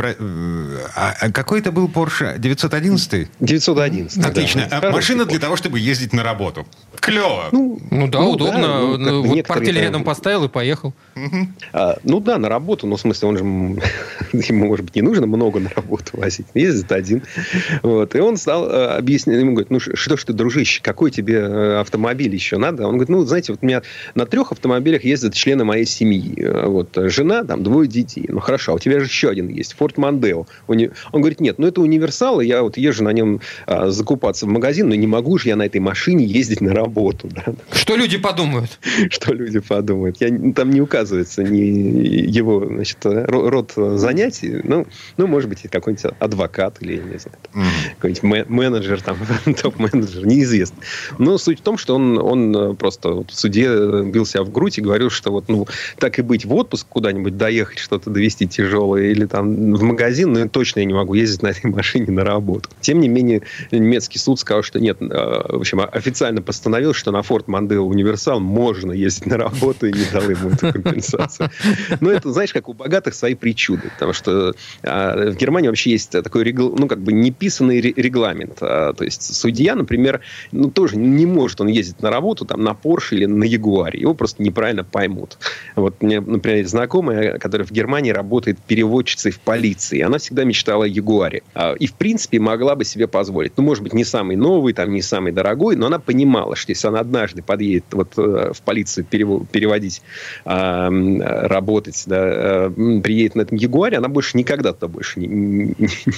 [0.94, 2.38] а, а какой это был Porsche?
[2.38, 3.28] 911?
[3.40, 4.24] 911.
[4.24, 4.68] Отлично.
[4.70, 4.90] Да.
[4.90, 6.66] Машина для того, чтобы ездить на работу.
[7.00, 7.48] Клево.
[7.52, 8.60] Ну, ну да, ну, удобно.
[8.60, 9.82] Да, ну, ну вот портфель там...
[9.82, 10.94] рядом поставил и поехал.
[11.16, 11.48] Угу.
[11.72, 12.86] А, ну да, на работу.
[12.86, 13.44] Ну, в смысле, он же
[14.32, 16.46] ему, может быть, не нужно много на работу возить.
[16.54, 17.22] Ездит один.
[17.82, 18.14] Вот.
[18.14, 19.38] И он стал э, объяснять.
[19.40, 22.86] Ему говорит, ну что ж ты, дружище, какой тебе э, автомобиль еще надо?
[22.86, 23.82] Он говорит, ну, знаете, вот у меня
[24.14, 26.34] на трех автомобилях ездят члены моей семьи.
[26.42, 28.26] Э, вот жена, там, двое детей.
[28.28, 29.74] Ну, хорошо, а у тебя же еще один есть.
[29.74, 30.46] Форд Мандео.
[30.66, 34.48] Он говорит, нет, ну, это универсал, и я вот езжу на нем а, закупаться в
[34.48, 36.87] магазин, но не могу же я на этой машине ездить на работу.
[37.28, 37.54] Да?
[37.72, 38.78] Что люди подумают?
[39.10, 40.20] Что люди подумают?
[40.20, 44.60] Я, там не указывается ни его значит, род занятий.
[44.64, 47.94] Ну, ну может быть, какой-нибудь адвокат или, не знаю, mm.
[47.98, 49.18] какой-нибудь менеджер, там,
[49.62, 50.78] топ-менеджер, неизвестно.
[51.18, 54.78] Но суть в том, что он, он просто вот в суде бил себя в грудь
[54.78, 55.66] и говорил, что вот, ну,
[55.98, 60.48] так и быть, в отпуск куда-нибудь доехать, что-то довести тяжелое, или там в магазин, но
[60.48, 62.70] точно я не могу ездить на этой машине на работу.
[62.80, 66.42] Тем не менее, немецкий суд сказал, что нет, а, в общем, официально
[66.78, 70.72] постановил, что на Ford Mondeo Универсал можно ездить на работу и не дал ему эту
[70.72, 71.50] компенсацию.
[72.00, 76.10] Но это, знаешь, как у богатых свои причуды, потому что а, в Германии вообще есть
[76.10, 78.58] такой, ну, как бы неписанный регламент.
[78.60, 80.20] А, то есть судья, например,
[80.52, 84.00] ну, тоже не может он ездить на работу там на Porsche или на Ягуаре.
[84.00, 85.38] Его просто неправильно поймут.
[85.74, 90.00] Вот меня, например, знакомая, которая в Германии работает переводчицей в полиции.
[90.00, 91.42] Она всегда мечтала о Ягуаре.
[91.80, 93.52] И, в принципе, могла бы себе позволить.
[93.56, 96.88] Ну, может быть, не самый новый, там, не самый дорогой, но она понимала, что если
[96.88, 100.02] она однажды подъедет вот э, в полицию переводить,
[100.44, 105.74] работать, да, э, приедет на этом Ягуаре, она больше никогда туда больше не, не,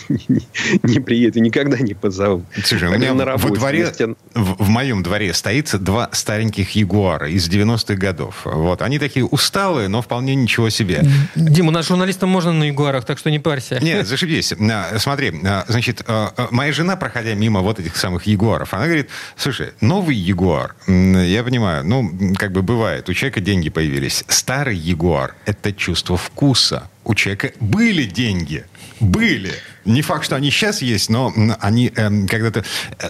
[0.09, 0.47] не,
[0.83, 2.45] не приедет и никогда не позовут.
[2.63, 4.15] Слушай, у меня на работе, во дворе, вместе...
[4.35, 8.43] в, в моем дворе стоит два стареньких Ягуара из 90-х годов.
[8.45, 8.83] Вот.
[8.83, 11.03] Они такие усталые, но вполне ничего себе.
[11.35, 13.79] Дима, у нас журналистам можно на Ягуарах, так что не парься.
[13.81, 14.55] Нет, зашибись.
[14.99, 15.33] Смотри,
[15.69, 16.05] значит,
[16.51, 20.40] моя жена, проходя мимо вот этих самых Ягуаров, она говорит, слушай, новый Ягуар,
[20.87, 24.25] я понимаю, ну, как бы бывает, у человека деньги появились.
[24.29, 26.89] Старый Ягуар– это чувство вкуса.
[27.05, 28.65] У человека были деньги.
[29.01, 29.53] Были.
[29.85, 32.65] Не факт, что они сейчас есть, но они э, когда-то...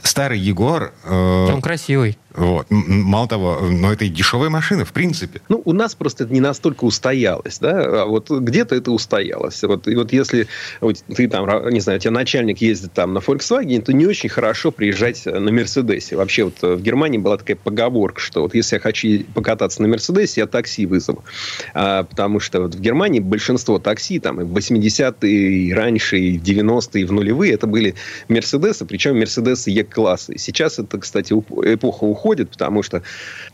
[0.04, 0.92] Старый Егор...
[1.04, 2.16] Э, Он красивый.
[2.34, 2.66] Вот.
[2.70, 5.40] Мало того, но это и дешевая машина, в принципе.
[5.48, 9.60] Ну, у нас просто это не настолько устоялось, да, а вот где-то это устоялось.
[9.64, 10.46] Вот, и вот если
[10.80, 14.28] вот, ты там, не знаю, у тебя начальник ездит там на Volkswagen, то не очень
[14.28, 16.14] хорошо приезжать на Мерседесе.
[16.14, 20.42] Вообще вот в Германии была такая поговорка, что вот если я хочу покататься на Мерседесе,
[20.42, 21.24] я такси вызову.
[21.74, 26.38] А, потому что вот в Германии большинство такси, там, и в 80-е, и раньше, и
[26.38, 27.94] в 90-е, и в нулевые, это были
[28.28, 30.38] Мерседесы, причем Мерседесы Е-класса.
[30.38, 33.02] Сейчас это, кстати, эпоха уходит, потому что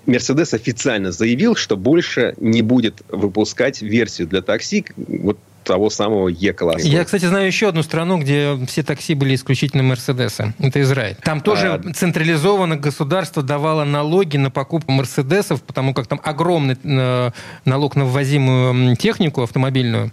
[0.06, 6.86] Мерседес официально заявил, что больше не будет выпускать версию для такси вот того самого Е-класса.
[6.86, 10.54] Я, кстати, знаю еще одну страну, где все такси были исключительно Мерседесы.
[10.58, 11.16] Это Израиль.
[11.22, 11.92] Там тоже а...
[11.92, 17.30] централизованно государство давало налоги на покупку Мерседесов, потому как там огромный э,
[17.64, 20.12] налог на ввозимую технику автомобильную.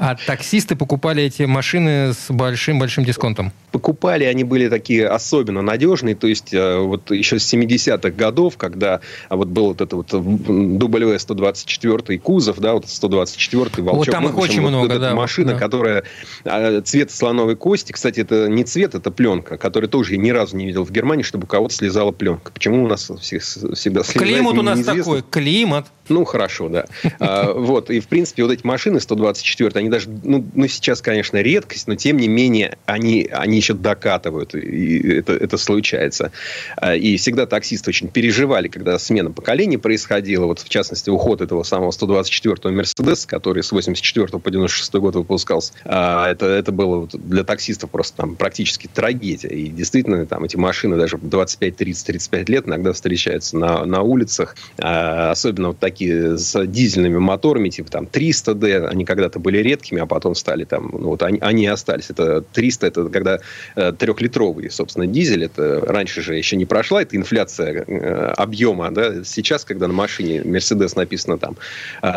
[0.00, 3.52] А таксисты покупали эти машины с большим-большим дисконтом?
[3.70, 6.14] Покупали, они были такие особенно надежные.
[6.14, 10.10] То есть, э, вот еще с 70-х годов, когда а, вот был вот этот вот
[10.10, 13.98] W124 кузов, да, вот 124 Волчок.
[13.98, 15.14] Вот там их очень вот много, да.
[15.14, 15.58] Машина, да.
[15.58, 16.04] которая
[16.46, 17.92] а, цвет слоновой кости.
[17.92, 21.24] Кстати, это не цвет, это пленка, которую тоже я ни разу не видел в Германии,
[21.24, 22.52] чтобы у кого-то слезала пленка.
[22.52, 25.04] Почему у нас всех, всегда слезает, Климат у нас неизвестно.
[25.04, 25.88] такой, климат.
[26.08, 26.86] Ну, хорошо, да.
[27.18, 31.38] А, вот, и, в принципе, вот эти машины 124, они даже, ну, ну, сейчас, конечно,
[31.38, 36.32] редкость, но, тем не менее, они, они еще докатывают, и это, это случается.
[36.76, 41.62] А, и всегда таксисты очень переживали, когда смена поколений происходила, вот, в частности, уход этого
[41.62, 45.72] самого 124-го Мерседеса, который с 84 по 96 год выпускался.
[45.84, 49.48] А, это, это было для таксистов просто там практически трагедия.
[49.48, 54.56] И действительно, там эти машины даже 25, 30, 35 лет иногда встречаются на, на улицах,
[54.78, 60.34] особенно вот такие с дизельными моторами, типа там 300D, они когда-то были редкими, а потом
[60.34, 62.10] стали там, ну вот они, они остались.
[62.10, 63.40] Это 300, это когда
[63.76, 65.44] э, трехлитровый, собственно, дизель.
[65.44, 68.90] Это раньше же еще не прошла, это инфляция э, объема.
[68.90, 69.24] Да?
[69.24, 71.56] Сейчас, когда на машине Mercedes написано там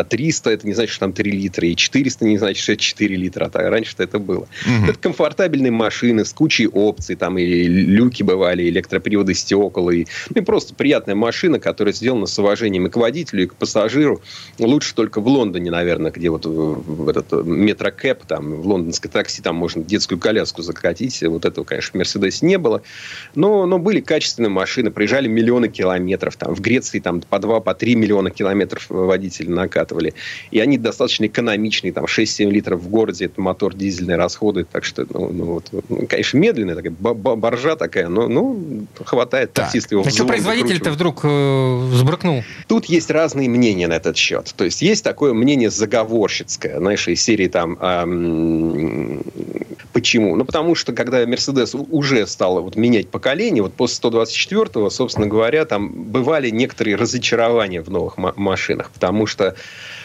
[0.10, 3.16] 300, это не значит, что там 3 литра, и 400 не значит, что это 4
[3.16, 4.48] литра, а раньше-то это было.
[4.66, 4.90] Угу.
[4.90, 10.46] Это комфортабельные машины с кучей опций, там и люки бывали, электроприводы стекол, и, ну, и
[10.46, 14.22] просто приятная машина, которая сделана с уважением и к водителю, и к пассажиру.
[14.60, 19.84] Лучше только в Лондоне, наверное, где вот этот метрокэп, там, в лондонское такси, там можно
[19.84, 21.22] детскую коляску закатить.
[21.24, 22.82] Вот этого, конечно, в Мерседесе не было.
[23.36, 26.36] Но, но были качественные машины, проезжали миллионы километров.
[26.36, 30.14] Там, в Греции там, по 2, по 3 миллиона километров водители накатывали.
[30.52, 31.94] И они достаточно экономичные.
[31.94, 33.26] Там 6-7 литров в городе.
[33.26, 34.70] Это мотор дизельный расходует.
[34.70, 39.54] Так что, ну, ну, вот, ну, конечно, медленная такая, боржа такая, но ну, хватает.
[39.54, 39.66] Так.
[39.66, 42.44] Таксист его а что производитель-то вдруг э, взбрыкнул?
[42.68, 44.54] Тут есть разные мнения на этот счет.
[44.56, 49.24] То есть есть такое мнение заговорщицкое, знаешь, из серии там эм,
[49.94, 50.36] почему?
[50.36, 55.66] Ну, потому что когда Mercedes уже стала вот менять поколение, вот после 124-го, собственно говоря,
[55.66, 59.56] там бывали некоторые разочарования в новых машинах, потому что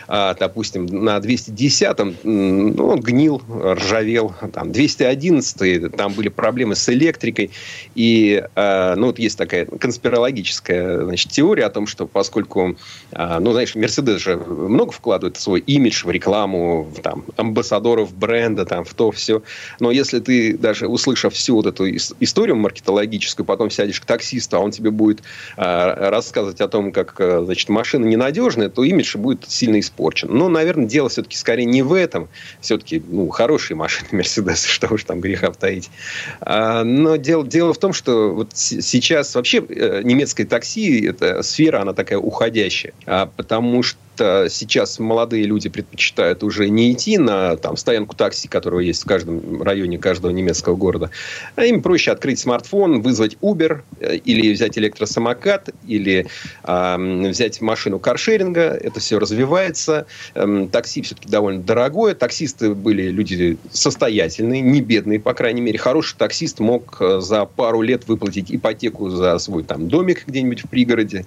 [0.08, 4.34] а, допустим, на 210-м ну, он гнил, ржавел.
[4.54, 7.50] Там 211 там были проблемы с электрикой.
[7.94, 12.76] И а, ну, вот есть такая конспирологическая значит, теория о том, что поскольку,
[13.12, 18.14] а, ну, знаешь, Мерседес же много вкладывает в свой имидж, в рекламу, в, там, амбассадоров
[18.14, 19.42] бренда, там, в то все.
[19.78, 24.60] Но если ты даже услышав всю вот эту историю маркетологическую, потом сядешь к таксисту, а
[24.60, 25.22] он тебе будет
[25.56, 30.28] рассказывать о том, как, значит, машина ненадежная, то имидж будет сильно испортен испорчен.
[30.30, 32.28] Но, наверное, дело все-таки скорее не в этом.
[32.60, 35.90] Все-таки, ну, хорошие машины Мерседес, что уж там греха таить.
[36.40, 41.82] А, но дело, дело в том, что вот сейчас вообще э, немецкое такси, эта сфера,
[41.82, 42.92] она такая уходящая.
[43.06, 48.82] А, потому что сейчас молодые люди предпочитают уже не идти на там, стоянку такси, которая
[48.82, 51.10] есть в каждом районе каждого немецкого города,
[51.56, 56.26] а им проще открыть смартфон, вызвать Uber э, или взять электросамокат, или
[56.64, 58.78] э, взять машину каршеринга.
[58.80, 60.06] Это все развивается.
[60.34, 62.14] Эм, такси все-таки довольно дорогое.
[62.14, 65.78] Таксисты были люди состоятельные, не бедные, по крайней мере.
[65.78, 70.68] Хороший таксист мог э, за пару лет выплатить ипотеку за свой там домик где-нибудь в
[70.68, 71.26] пригороде.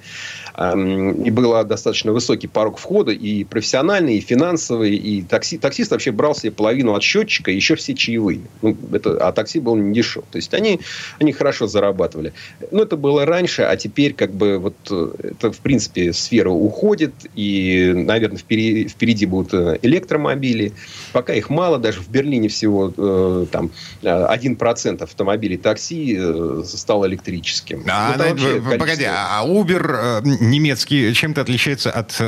[0.55, 5.57] Эм, и был достаточно высокий порог входа и профессиональный, и финансовый, и такси.
[5.57, 8.41] Таксист вообще брал себе половину от счетчика, еще все чаевые.
[8.61, 10.23] Ну, это, а такси был не дешев.
[10.31, 10.79] То есть они,
[11.19, 12.33] они хорошо зарабатывали.
[12.71, 17.13] Но это было раньше, а теперь как бы вот э, это в принципе сфера уходит,
[17.35, 20.73] и, наверное, впереди, впереди будут э, электромобили.
[21.13, 26.19] Пока их мало, даже в Берлине всего э, там 1% автомобилей такси
[26.65, 27.83] стал электрическим.
[27.87, 32.19] А, ну, вообще, погоди, а Uber немецкий чем-то отличается от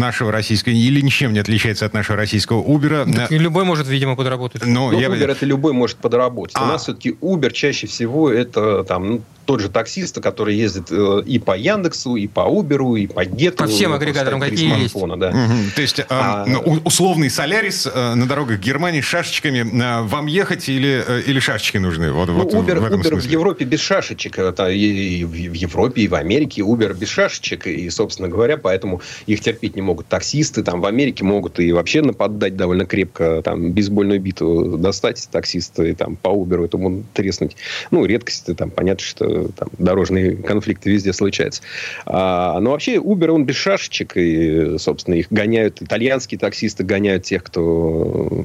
[0.00, 3.12] нашего российского, или ничем не отличается от нашего российского Uber.
[3.14, 4.66] Так любой может, видимо, подработать.
[4.66, 5.08] Но, Но ну, я...
[5.08, 6.56] Uber это любой может подработать.
[6.56, 6.64] А.
[6.64, 11.22] У нас все-таки Uber чаще всего это там, ну, тот же таксист, который ездит э,
[11.26, 13.64] и по Яндексу, и по Уберу, и по Гету.
[13.64, 14.94] По всем агрегаторам, какие есть.
[14.94, 15.30] Да.
[15.30, 15.54] Угу.
[15.74, 19.66] То есть э, а, ну, условный Солярис э, на дорогах Германии с шашечками.
[20.02, 22.12] Вам ехать или, или шашечки нужны?
[22.12, 24.38] Вот, ну, вот Uber, в, этом Uber в Европе без шашечек.
[24.38, 27.66] Это и, и в Европе, и в Америке Uber без шашечек.
[27.66, 30.62] И, собственно говоря, поэтому их терпеть не могут таксисты.
[30.62, 33.42] Там в Америке могут и вообще нападать довольно крепко.
[33.42, 37.56] Там бейсбольную биту достать таксисты и там по Uber этому треснуть.
[37.90, 38.54] Ну, редкость.
[38.56, 41.62] Там понятно, что там, дорожные конфликты везде случаются.
[42.06, 47.42] А, но вообще Uber, он без шашечек, и, собственно, их гоняют, итальянские таксисты гоняют тех,
[47.44, 48.44] кто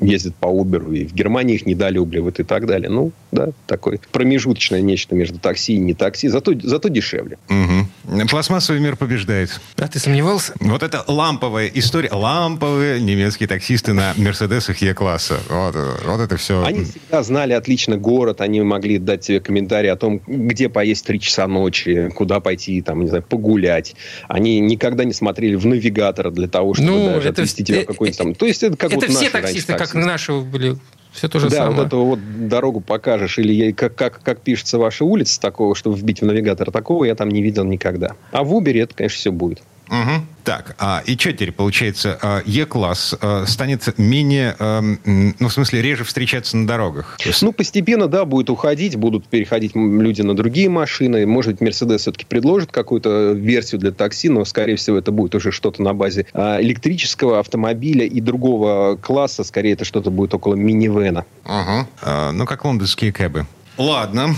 [0.00, 2.90] ездит по Uber, и в Германии их недолюбливают и так далее.
[2.90, 7.38] Ну, да, такое промежуточное нечто между такси и не такси, зато, зато дешевле.
[7.48, 8.28] Угу.
[8.28, 9.60] Пластмассовый мир побеждает.
[9.76, 10.43] А ты сомневался?
[10.60, 12.10] Вот это ламповая история.
[12.12, 15.38] Ламповые немецкие таксисты на Мерседесах Е-класса.
[15.48, 16.64] Вот, вот это все.
[16.64, 21.20] Они всегда знали отлично город, они могли дать тебе комментарий о том, где поесть три
[21.20, 23.94] часа ночи, куда пойти, там, не знаю, погулять.
[24.28, 27.86] Они никогда не смотрели в навигатор для того, чтобы ну, даже это, отвезти тебя в
[27.86, 28.34] какой-нибудь там...
[28.34, 29.98] То есть это как это вот все таксисты, как таксисты.
[29.98, 30.76] наши были
[31.14, 31.76] все то же да, самое.
[31.76, 36.20] вот эту вот дорогу покажешь, или как, как, как пишется ваша улица, такого, чтобы вбить
[36.20, 38.16] в навигатор, такого я там не видел никогда.
[38.32, 39.62] А в Uber это, конечно, все будет.
[39.88, 40.26] Угу.
[40.44, 42.18] Так, а, и что теперь получается?
[42.20, 47.16] А, Е-класс а, станет менее, а, ну, в смысле, реже встречаться на дорогах?
[47.24, 47.42] Есть...
[47.42, 51.26] Ну, постепенно, да, будет уходить, будут переходить люди на другие машины.
[51.26, 55.52] Может быть, Мерседес все-таки предложит какую-то версию для такси, но, скорее всего, это будет уже
[55.52, 59.44] что-то на базе а, электрического автомобиля и другого класса.
[59.44, 61.24] Скорее, это что-то будет около минивэна.
[61.44, 61.88] Ага.
[62.02, 63.46] А, ну, как лондонские кэбы.
[63.78, 64.34] Ладно.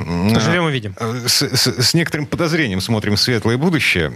[0.00, 0.94] А, Живем и видим.
[0.98, 4.10] С, с, с некоторым подозрением смотрим в светлое будущее.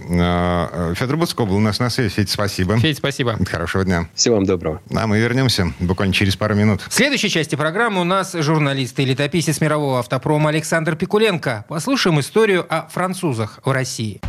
[0.95, 2.09] Федор Буцко был у нас на связи.
[2.09, 2.77] Федь, спасибо.
[2.77, 3.37] Федь, спасибо.
[3.45, 4.07] Хорошего дня.
[4.15, 4.81] Всего вам доброго.
[4.93, 6.81] А мы вернемся буквально через пару минут.
[6.87, 11.65] В следующей части программы у нас журналист и летописец мирового автопрома Александр Пикуленко.
[11.67, 14.21] Послушаем историю о французах в России.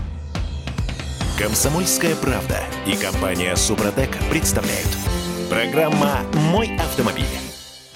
[1.38, 4.88] Комсомольская правда и компания Супротек представляют.
[5.50, 7.45] Программа «Мой автомобиль».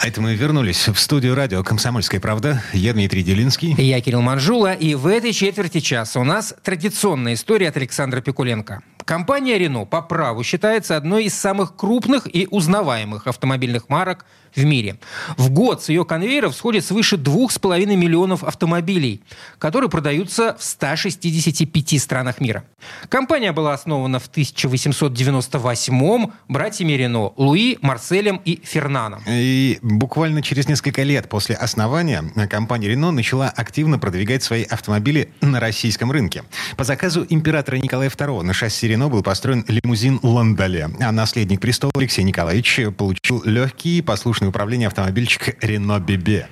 [0.01, 2.62] А это мы вернулись в студию радио «Комсомольская правда».
[2.72, 3.74] Я Дмитрий Делинский.
[3.76, 4.72] Я Кирилл Манжула.
[4.72, 8.80] И в этой четверти часа у нас традиционная история от Александра Пикуленко.
[9.11, 14.98] Компания «Рено» по праву считается одной из самых крупных и узнаваемых автомобильных марок в мире.
[15.36, 19.22] В год с ее конвейеров сходит свыше 2,5 миллионов автомобилей,
[19.58, 22.62] которые продаются в 165 странах мира.
[23.08, 29.22] Компания была основана в 1898-м братьями Рено Луи, Марселем и Фернаном.
[29.28, 35.58] И буквально через несколько лет после основания компания Рено начала активно продвигать свои автомобили на
[35.58, 36.44] российском рынке.
[36.76, 41.92] По заказу императора Николая II на шасси Рено был построен лимузин «Ландале», а наследник престола
[41.94, 46.48] Алексей Николаевич получил легкий и послушный управление автомобильчик Рено Бебе.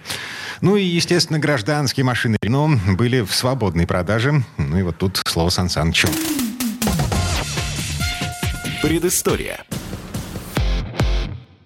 [0.60, 4.42] Ну и, естественно, гражданские машины Рено были в свободной продаже.
[4.56, 6.08] Ну и вот тут слово Сан Санычу.
[8.82, 9.64] Предыстория.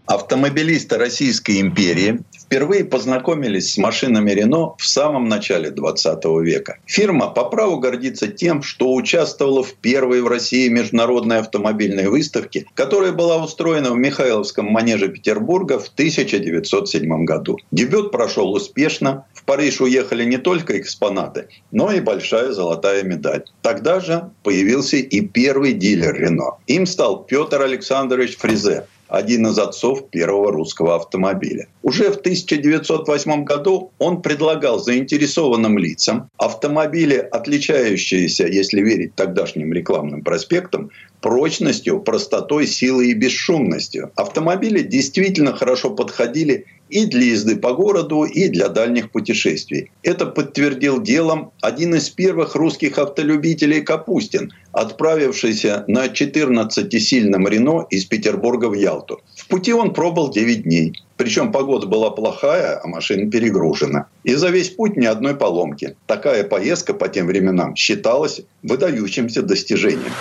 [0.06, 2.20] Автомобилисты Российской империи
[2.52, 6.76] впервые познакомились с машинами Рено в самом начале 20 века.
[6.84, 13.12] Фирма по праву гордится тем, что участвовала в первой в России международной автомобильной выставке, которая
[13.12, 17.56] была устроена в Михайловском манеже Петербурга в 1907 году.
[17.70, 19.24] Дебют прошел успешно.
[19.32, 23.44] В Париж уехали не только экспонаты, но и большая золотая медаль.
[23.62, 26.58] Тогда же появился и первый дилер Рено.
[26.66, 31.68] Им стал Петр Александрович Фризе один из отцов первого русского автомобиля.
[31.82, 40.90] Уже в 1908 году он предлагал заинтересованным лицам автомобили, отличающиеся, если верить тогдашним рекламным проспектам,
[41.20, 44.10] прочностью, простотой, силой и бесшумностью.
[44.16, 49.90] Автомобили действительно хорошо подходили и для езды по городу, и для дальних путешествий.
[50.02, 58.66] Это подтвердил делом один из первых русских автолюбителей Капустин, отправившийся на 14-сильном Рено из Петербурга
[58.66, 59.22] в Ялту.
[59.36, 60.92] В пути он пробыл 9 дней.
[61.16, 64.06] Причем погода была плохая, а машина перегружена.
[64.24, 65.96] И за весь путь ни одной поломки.
[66.06, 70.12] Такая поездка по тем временам считалась выдающимся достижением.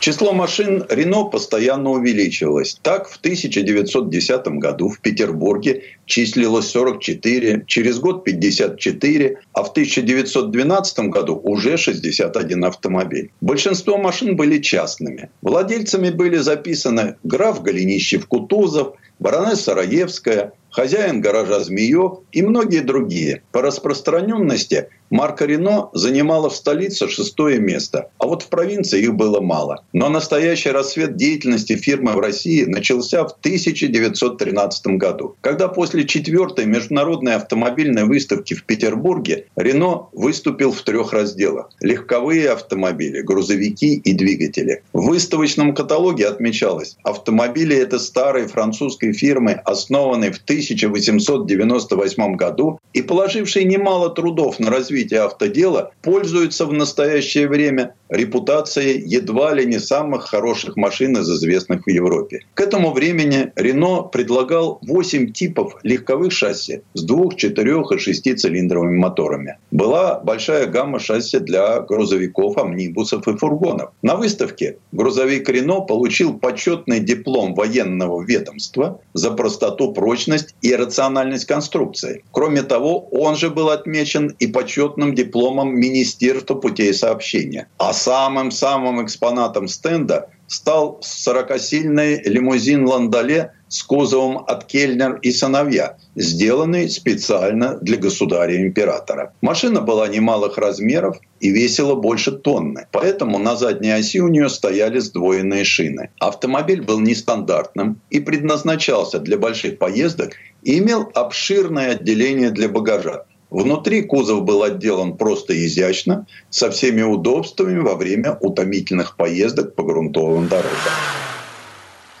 [0.00, 2.78] Число машин Рено постоянно увеличивалось.
[2.82, 11.38] Так, в 1910 году в Петербурге числилось 44, через год 54, а в 1912 году
[11.44, 13.30] уже 61 автомобиль.
[13.42, 15.28] Большинство машин были частными.
[15.42, 23.42] Владельцами были записаны граф Голенищев-Кутузов, баронесса Раевская, хозяин гаража Змеев и многие другие.
[23.52, 29.40] По распространенности марка Рено занимала в столице шестое место, а вот в провинции их было
[29.40, 29.84] мало.
[29.92, 37.34] Но настоящий рассвет деятельности фирмы в России начался в 1913 году, когда после четвертой международной
[37.34, 41.70] автомобильной выставки в Петербурге Рено выступил в трех разделах.
[41.80, 44.82] Легковые автомобили, грузовики и двигатели.
[44.92, 53.02] В выставочном каталоге отмечалось, автомобили это старой французской фирмы, основанной в 1900 1898 году и
[53.02, 60.26] положивший немало трудов на развитие автодела, пользуется в настоящее время репутацией едва ли не самых
[60.26, 62.40] хороших машин из известных в Европе.
[62.54, 69.58] К этому времени Рено предлагал 8 типов легковых шасси с двух, четырех и шестицилиндровыми моторами.
[69.70, 73.90] Была большая гамма шасси для грузовиков, амнибусов и фургонов.
[74.02, 82.24] На выставке грузовик Рено получил почетный диплом военного ведомства за простоту, прочность и рациональность конструкции.
[82.32, 87.68] Кроме того, он же был отмечен и почетным дипломом Министерства путей сообщения.
[87.78, 96.90] А самым-самым экспонатом стенда стал 40-сильный лимузин «Ландале» с кузовом от Кельнер и сыновья, сделанный
[96.90, 99.32] специально для государя-императора.
[99.40, 104.98] Машина была немалых размеров и весила больше тонны, поэтому на задней оси у нее стояли
[104.98, 106.10] сдвоенные шины.
[106.18, 110.32] Автомобиль был нестандартным и предназначался для больших поездок
[110.64, 113.24] и имел обширное отделение для багажа.
[113.50, 120.48] Внутри кузов был отделан просто изящно, со всеми удобствами во время утомительных поездок по грунтовым
[120.48, 120.92] дорогам.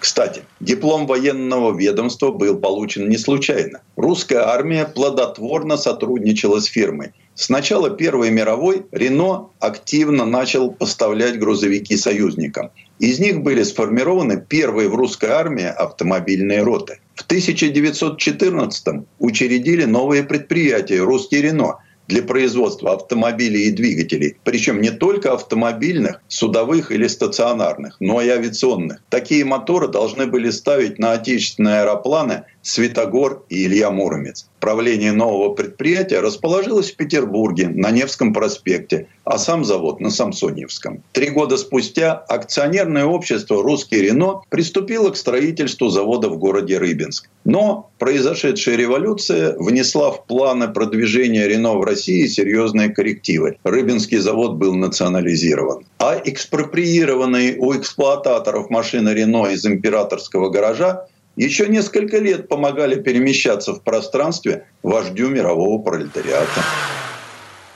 [0.00, 3.82] Кстати, диплом военного ведомства был получен не случайно.
[3.96, 7.12] Русская армия плодотворно сотрудничала с фирмой.
[7.34, 12.70] С начала Первой мировой Рено активно начал поставлять грузовики союзникам.
[12.98, 17.00] Из них были сформированы первые в русской армии автомобильные роты.
[17.14, 21.78] В 1914 учредили новые предприятия «Русский Рено»,
[22.10, 24.36] для производства автомобилей и двигателей.
[24.42, 29.02] Причем не только автомобильных, судовых или стационарных, но и авиационных.
[29.08, 34.46] Такие моторы должны были ставить на отечественные аэропланы Светогор и Илья Муромец.
[34.60, 41.02] Правление нового предприятия расположилось в Петербурге на Невском проспекте, а сам завод на Самсоневском.
[41.12, 47.30] Три года спустя акционерное общество «Русский Рено» приступило к строительству завода в городе Рыбинск.
[47.44, 53.56] Но произошедшая революция внесла в планы продвижения Рено в России серьезные коррективы.
[53.64, 55.84] Рыбинский завод был национализирован.
[55.98, 61.06] А экспроприированные у эксплуататоров машины Рено из императорского гаража
[61.44, 66.62] еще несколько лет помогали перемещаться в пространстве вождю мирового пролетариата.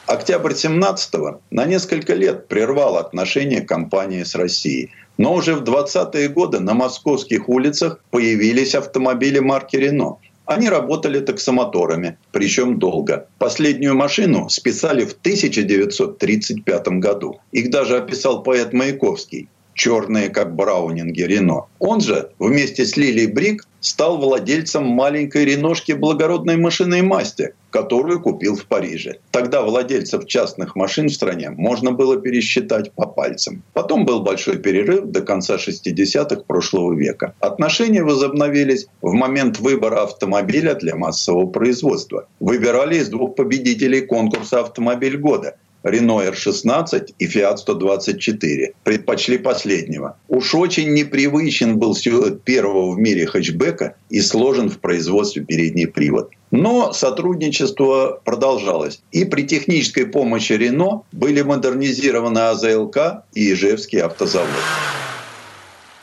[0.06, 4.90] Октябрь 17-го на несколько лет прервал отношения компании с Россией.
[5.16, 10.18] Но уже в 20-е годы на московских улицах появились автомобили марки «Рено».
[10.44, 13.28] Они работали таксомоторами, причем долго.
[13.38, 17.40] Последнюю машину списали в 1935 году.
[17.52, 21.66] Их даже описал поэт Маяковский черные, как браунинги Рено.
[21.78, 28.56] Он же вместе с Лилией Брик стал владельцем маленькой реношки благородной машины масти, которую купил
[28.56, 29.18] в Париже.
[29.30, 33.62] Тогда владельцев частных машин в стране можно было пересчитать по пальцам.
[33.74, 37.34] Потом был большой перерыв до конца 60-х прошлого века.
[37.40, 42.26] Отношения возобновились в момент выбора автомобиля для массового производства.
[42.40, 48.72] Выбирали из двух победителей конкурса «Автомобиль года» Renault R16 и Fiat 124.
[48.82, 50.16] Предпочли последнего.
[50.28, 56.30] Уж очень непривычен был силуэт первого в мире хэтчбека и сложен в производстве передний привод.
[56.50, 59.02] Но сотрудничество продолжалось.
[59.12, 64.48] И при технической помощи Renault были модернизированы АЗЛК и Ижевский автозавод.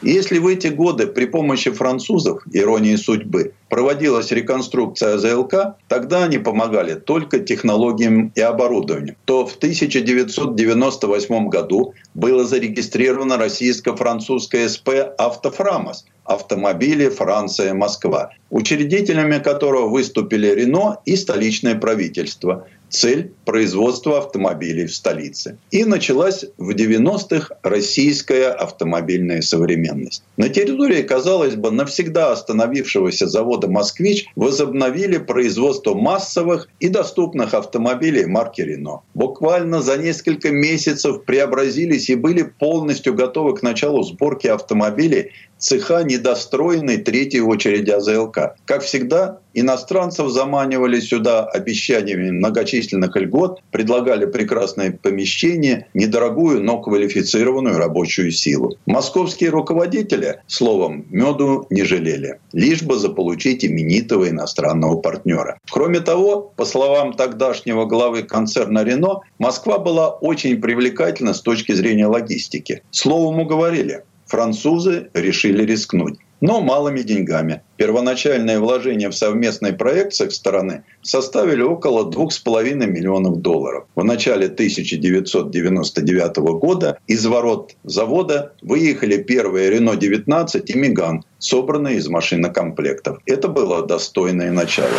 [0.02, 6.96] Если в эти годы при помощи французов, иронии судьбы, проводилась реконструкция АЗЛК, тогда они помогали
[6.96, 14.90] только технологиям и оборудованию, то в 1998 году было зарегистрировано российско-французское СП
[15.20, 22.68] «Автофрамос», автомобили Франция-Москва, учредителями которого выступили Рено и столичное правительство.
[22.92, 25.58] Цель– производство автомобилей в столице.
[25.72, 30.24] И началась в 90-х российская автомобильная современность.
[30.36, 38.62] На территории, казалось бы, навсегда остановившегося завода «Москвич» возобновили производство массовых и доступных автомобилей марки
[38.62, 39.04] «Рено».
[39.14, 45.32] Буквально за несколько месяцев преобразились и были полностью готовы к началу сборки автомобилей
[45.62, 48.56] цеха недостроенной третьей очереди АЗЛК.
[48.66, 58.32] Как всегда, иностранцев заманивали сюда обещаниями многочисленных льгот, предлагали прекрасное помещение, недорогую, но квалифицированную рабочую
[58.32, 58.76] силу.
[58.86, 65.58] Московские руководители, словом, меду не жалели, лишь бы заполучить именитого иностранного партнера.
[65.70, 72.08] Кроме того, по словам тогдашнего главы концерна «Рено», Москва была очень привлекательна с точки зрения
[72.08, 72.84] логистики.
[72.92, 76.18] Словом уговорили французы решили рискнуть.
[76.42, 77.62] Но малыми деньгами.
[77.78, 83.86] Первоначальные вложения в совместный проект с их стороны составили около 2,5 миллионов долларов.
[83.96, 92.08] В начале 1999 года из ворот завода выехали первые Рено 19 и Меган, собранные из
[92.08, 93.20] машинокомплектов.
[93.28, 94.90] Это было достойное начало.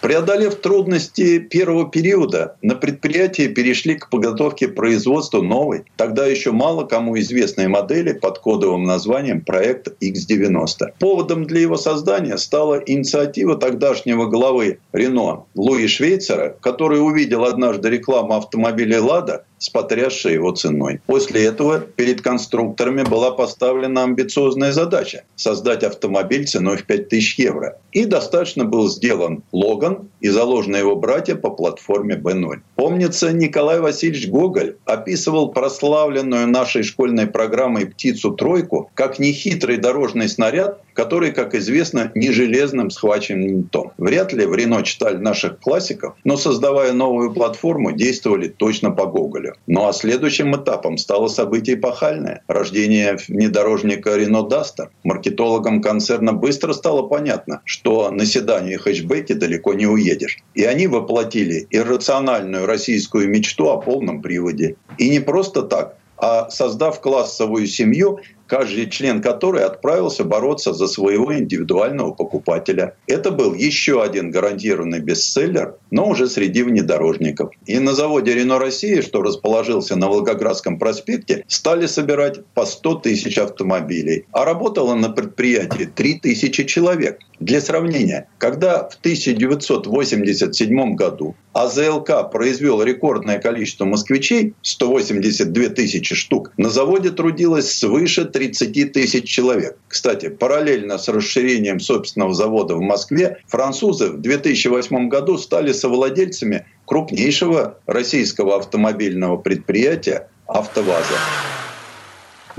[0.00, 7.18] Преодолев трудности первого периода, на предприятии перешли к подготовке производства новой, тогда еще мало кому
[7.18, 10.94] известной модели под кодовым названием проект X90.
[10.98, 18.36] Поводом для его создания стала инициатива тогдашнего главы Рено Луи Швейцера, который увидел однажды рекламу
[18.36, 21.00] автомобиля «Лада» с потрясшей его ценой.
[21.06, 27.78] После этого перед конструкторами была поставлена амбициозная задача– создать автомобиль ценой в 5000 евро.
[27.92, 32.60] И достаточно был сделан Логан и заложены его братья по платформе B0.
[32.74, 40.80] Помнится, Николай Васильевич Гоголь описывал прославленную нашей школьной программой «Птицу тройку» как нехитрый дорожный снаряд,
[40.94, 43.92] который, как известно, не железным схваченным том.
[43.98, 49.49] Вряд ли в Рено читали наших классиков, но создавая новую платформу, действовали точно по Гоголю.
[49.66, 54.90] Ну а следующим этапом стало событие эпохальное– рождение внедорожника Рено Дастер.
[55.04, 60.38] Маркетологам концерна быстро стало понятно, что на седане и хэтчбеке далеко не уедешь.
[60.54, 64.76] И они воплотили иррациональную российскую мечту о полном приводе.
[64.98, 68.20] И не просто так, а создав классовую семью,
[68.50, 72.96] каждый член которой отправился бороться за своего индивидуального покупателя.
[73.06, 77.50] Это был еще один гарантированный бестселлер, но уже среди внедорожников.
[77.66, 83.38] И на заводе «Рено России», что расположился на Волгоградском проспекте, стали собирать по 100 тысяч
[83.38, 84.24] автомобилей.
[84.32, 87.20] А работало на предприятии 3 тысячи человек.
[87.40, 96.68] Для сравнения, когда в 1987 году АЗЛК произвел рекордное количество москвичей, 182 тысячи штук, на
[96.68, 99.76] заводе трудилось свыше 30 тысяч человек.
[99.86, 107.78] Кстати, параллельно с расширением собственного завода в Москве, французы в 2008 году стали совладельцами крупнейшего
[107.84, 111.26] российского автомобильного предприятия «АвтоВАЗа».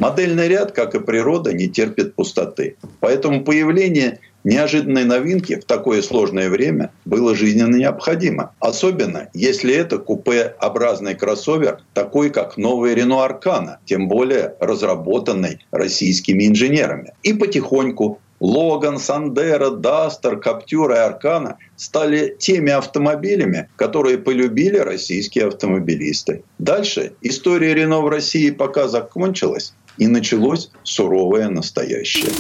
[0.01, 2.75] Модельный ряд, как и природа, не терпит пустоты.
[3.01, 8.55] Поэтому появление неожиданной новинки в такое сложное время было жизненно необходимо.
[8.59, 17.13] Особенно, если это купе-образный кроссовер, такой как новый Renault Аркана, тем более разработанный российскими инженерами.
[17.21, 26.43] И потихоньку Логан, Сандера, Дастер, Каптюр и Аркана стали теми автомобилями, которые полюбили российские автомобилисты.
[26.57, 32.31] Дальше история Рено в России пока закончилась, и началось суровое настоящее.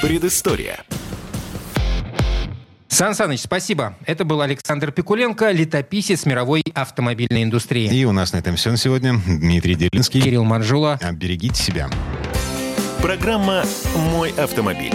[0.00, 0.84] Предыстория.
[2.88, 3.96] Сан Саныч, спасибо.
[4.04, 7.88] Это был Александр Пикуленко, летописец мировой автомобильной индустрии.
[7.88, 9.14] И у нас на этом все на сегодня.
[9.26, 10.20] Дмитрий Делинский.
[10.20, 11.00] Кирилл Манжула.
[11.12, 11.88] Берегите себя.
[13.00, 13.64] Программа
[13.96, 14.92] «Мой автомобиль».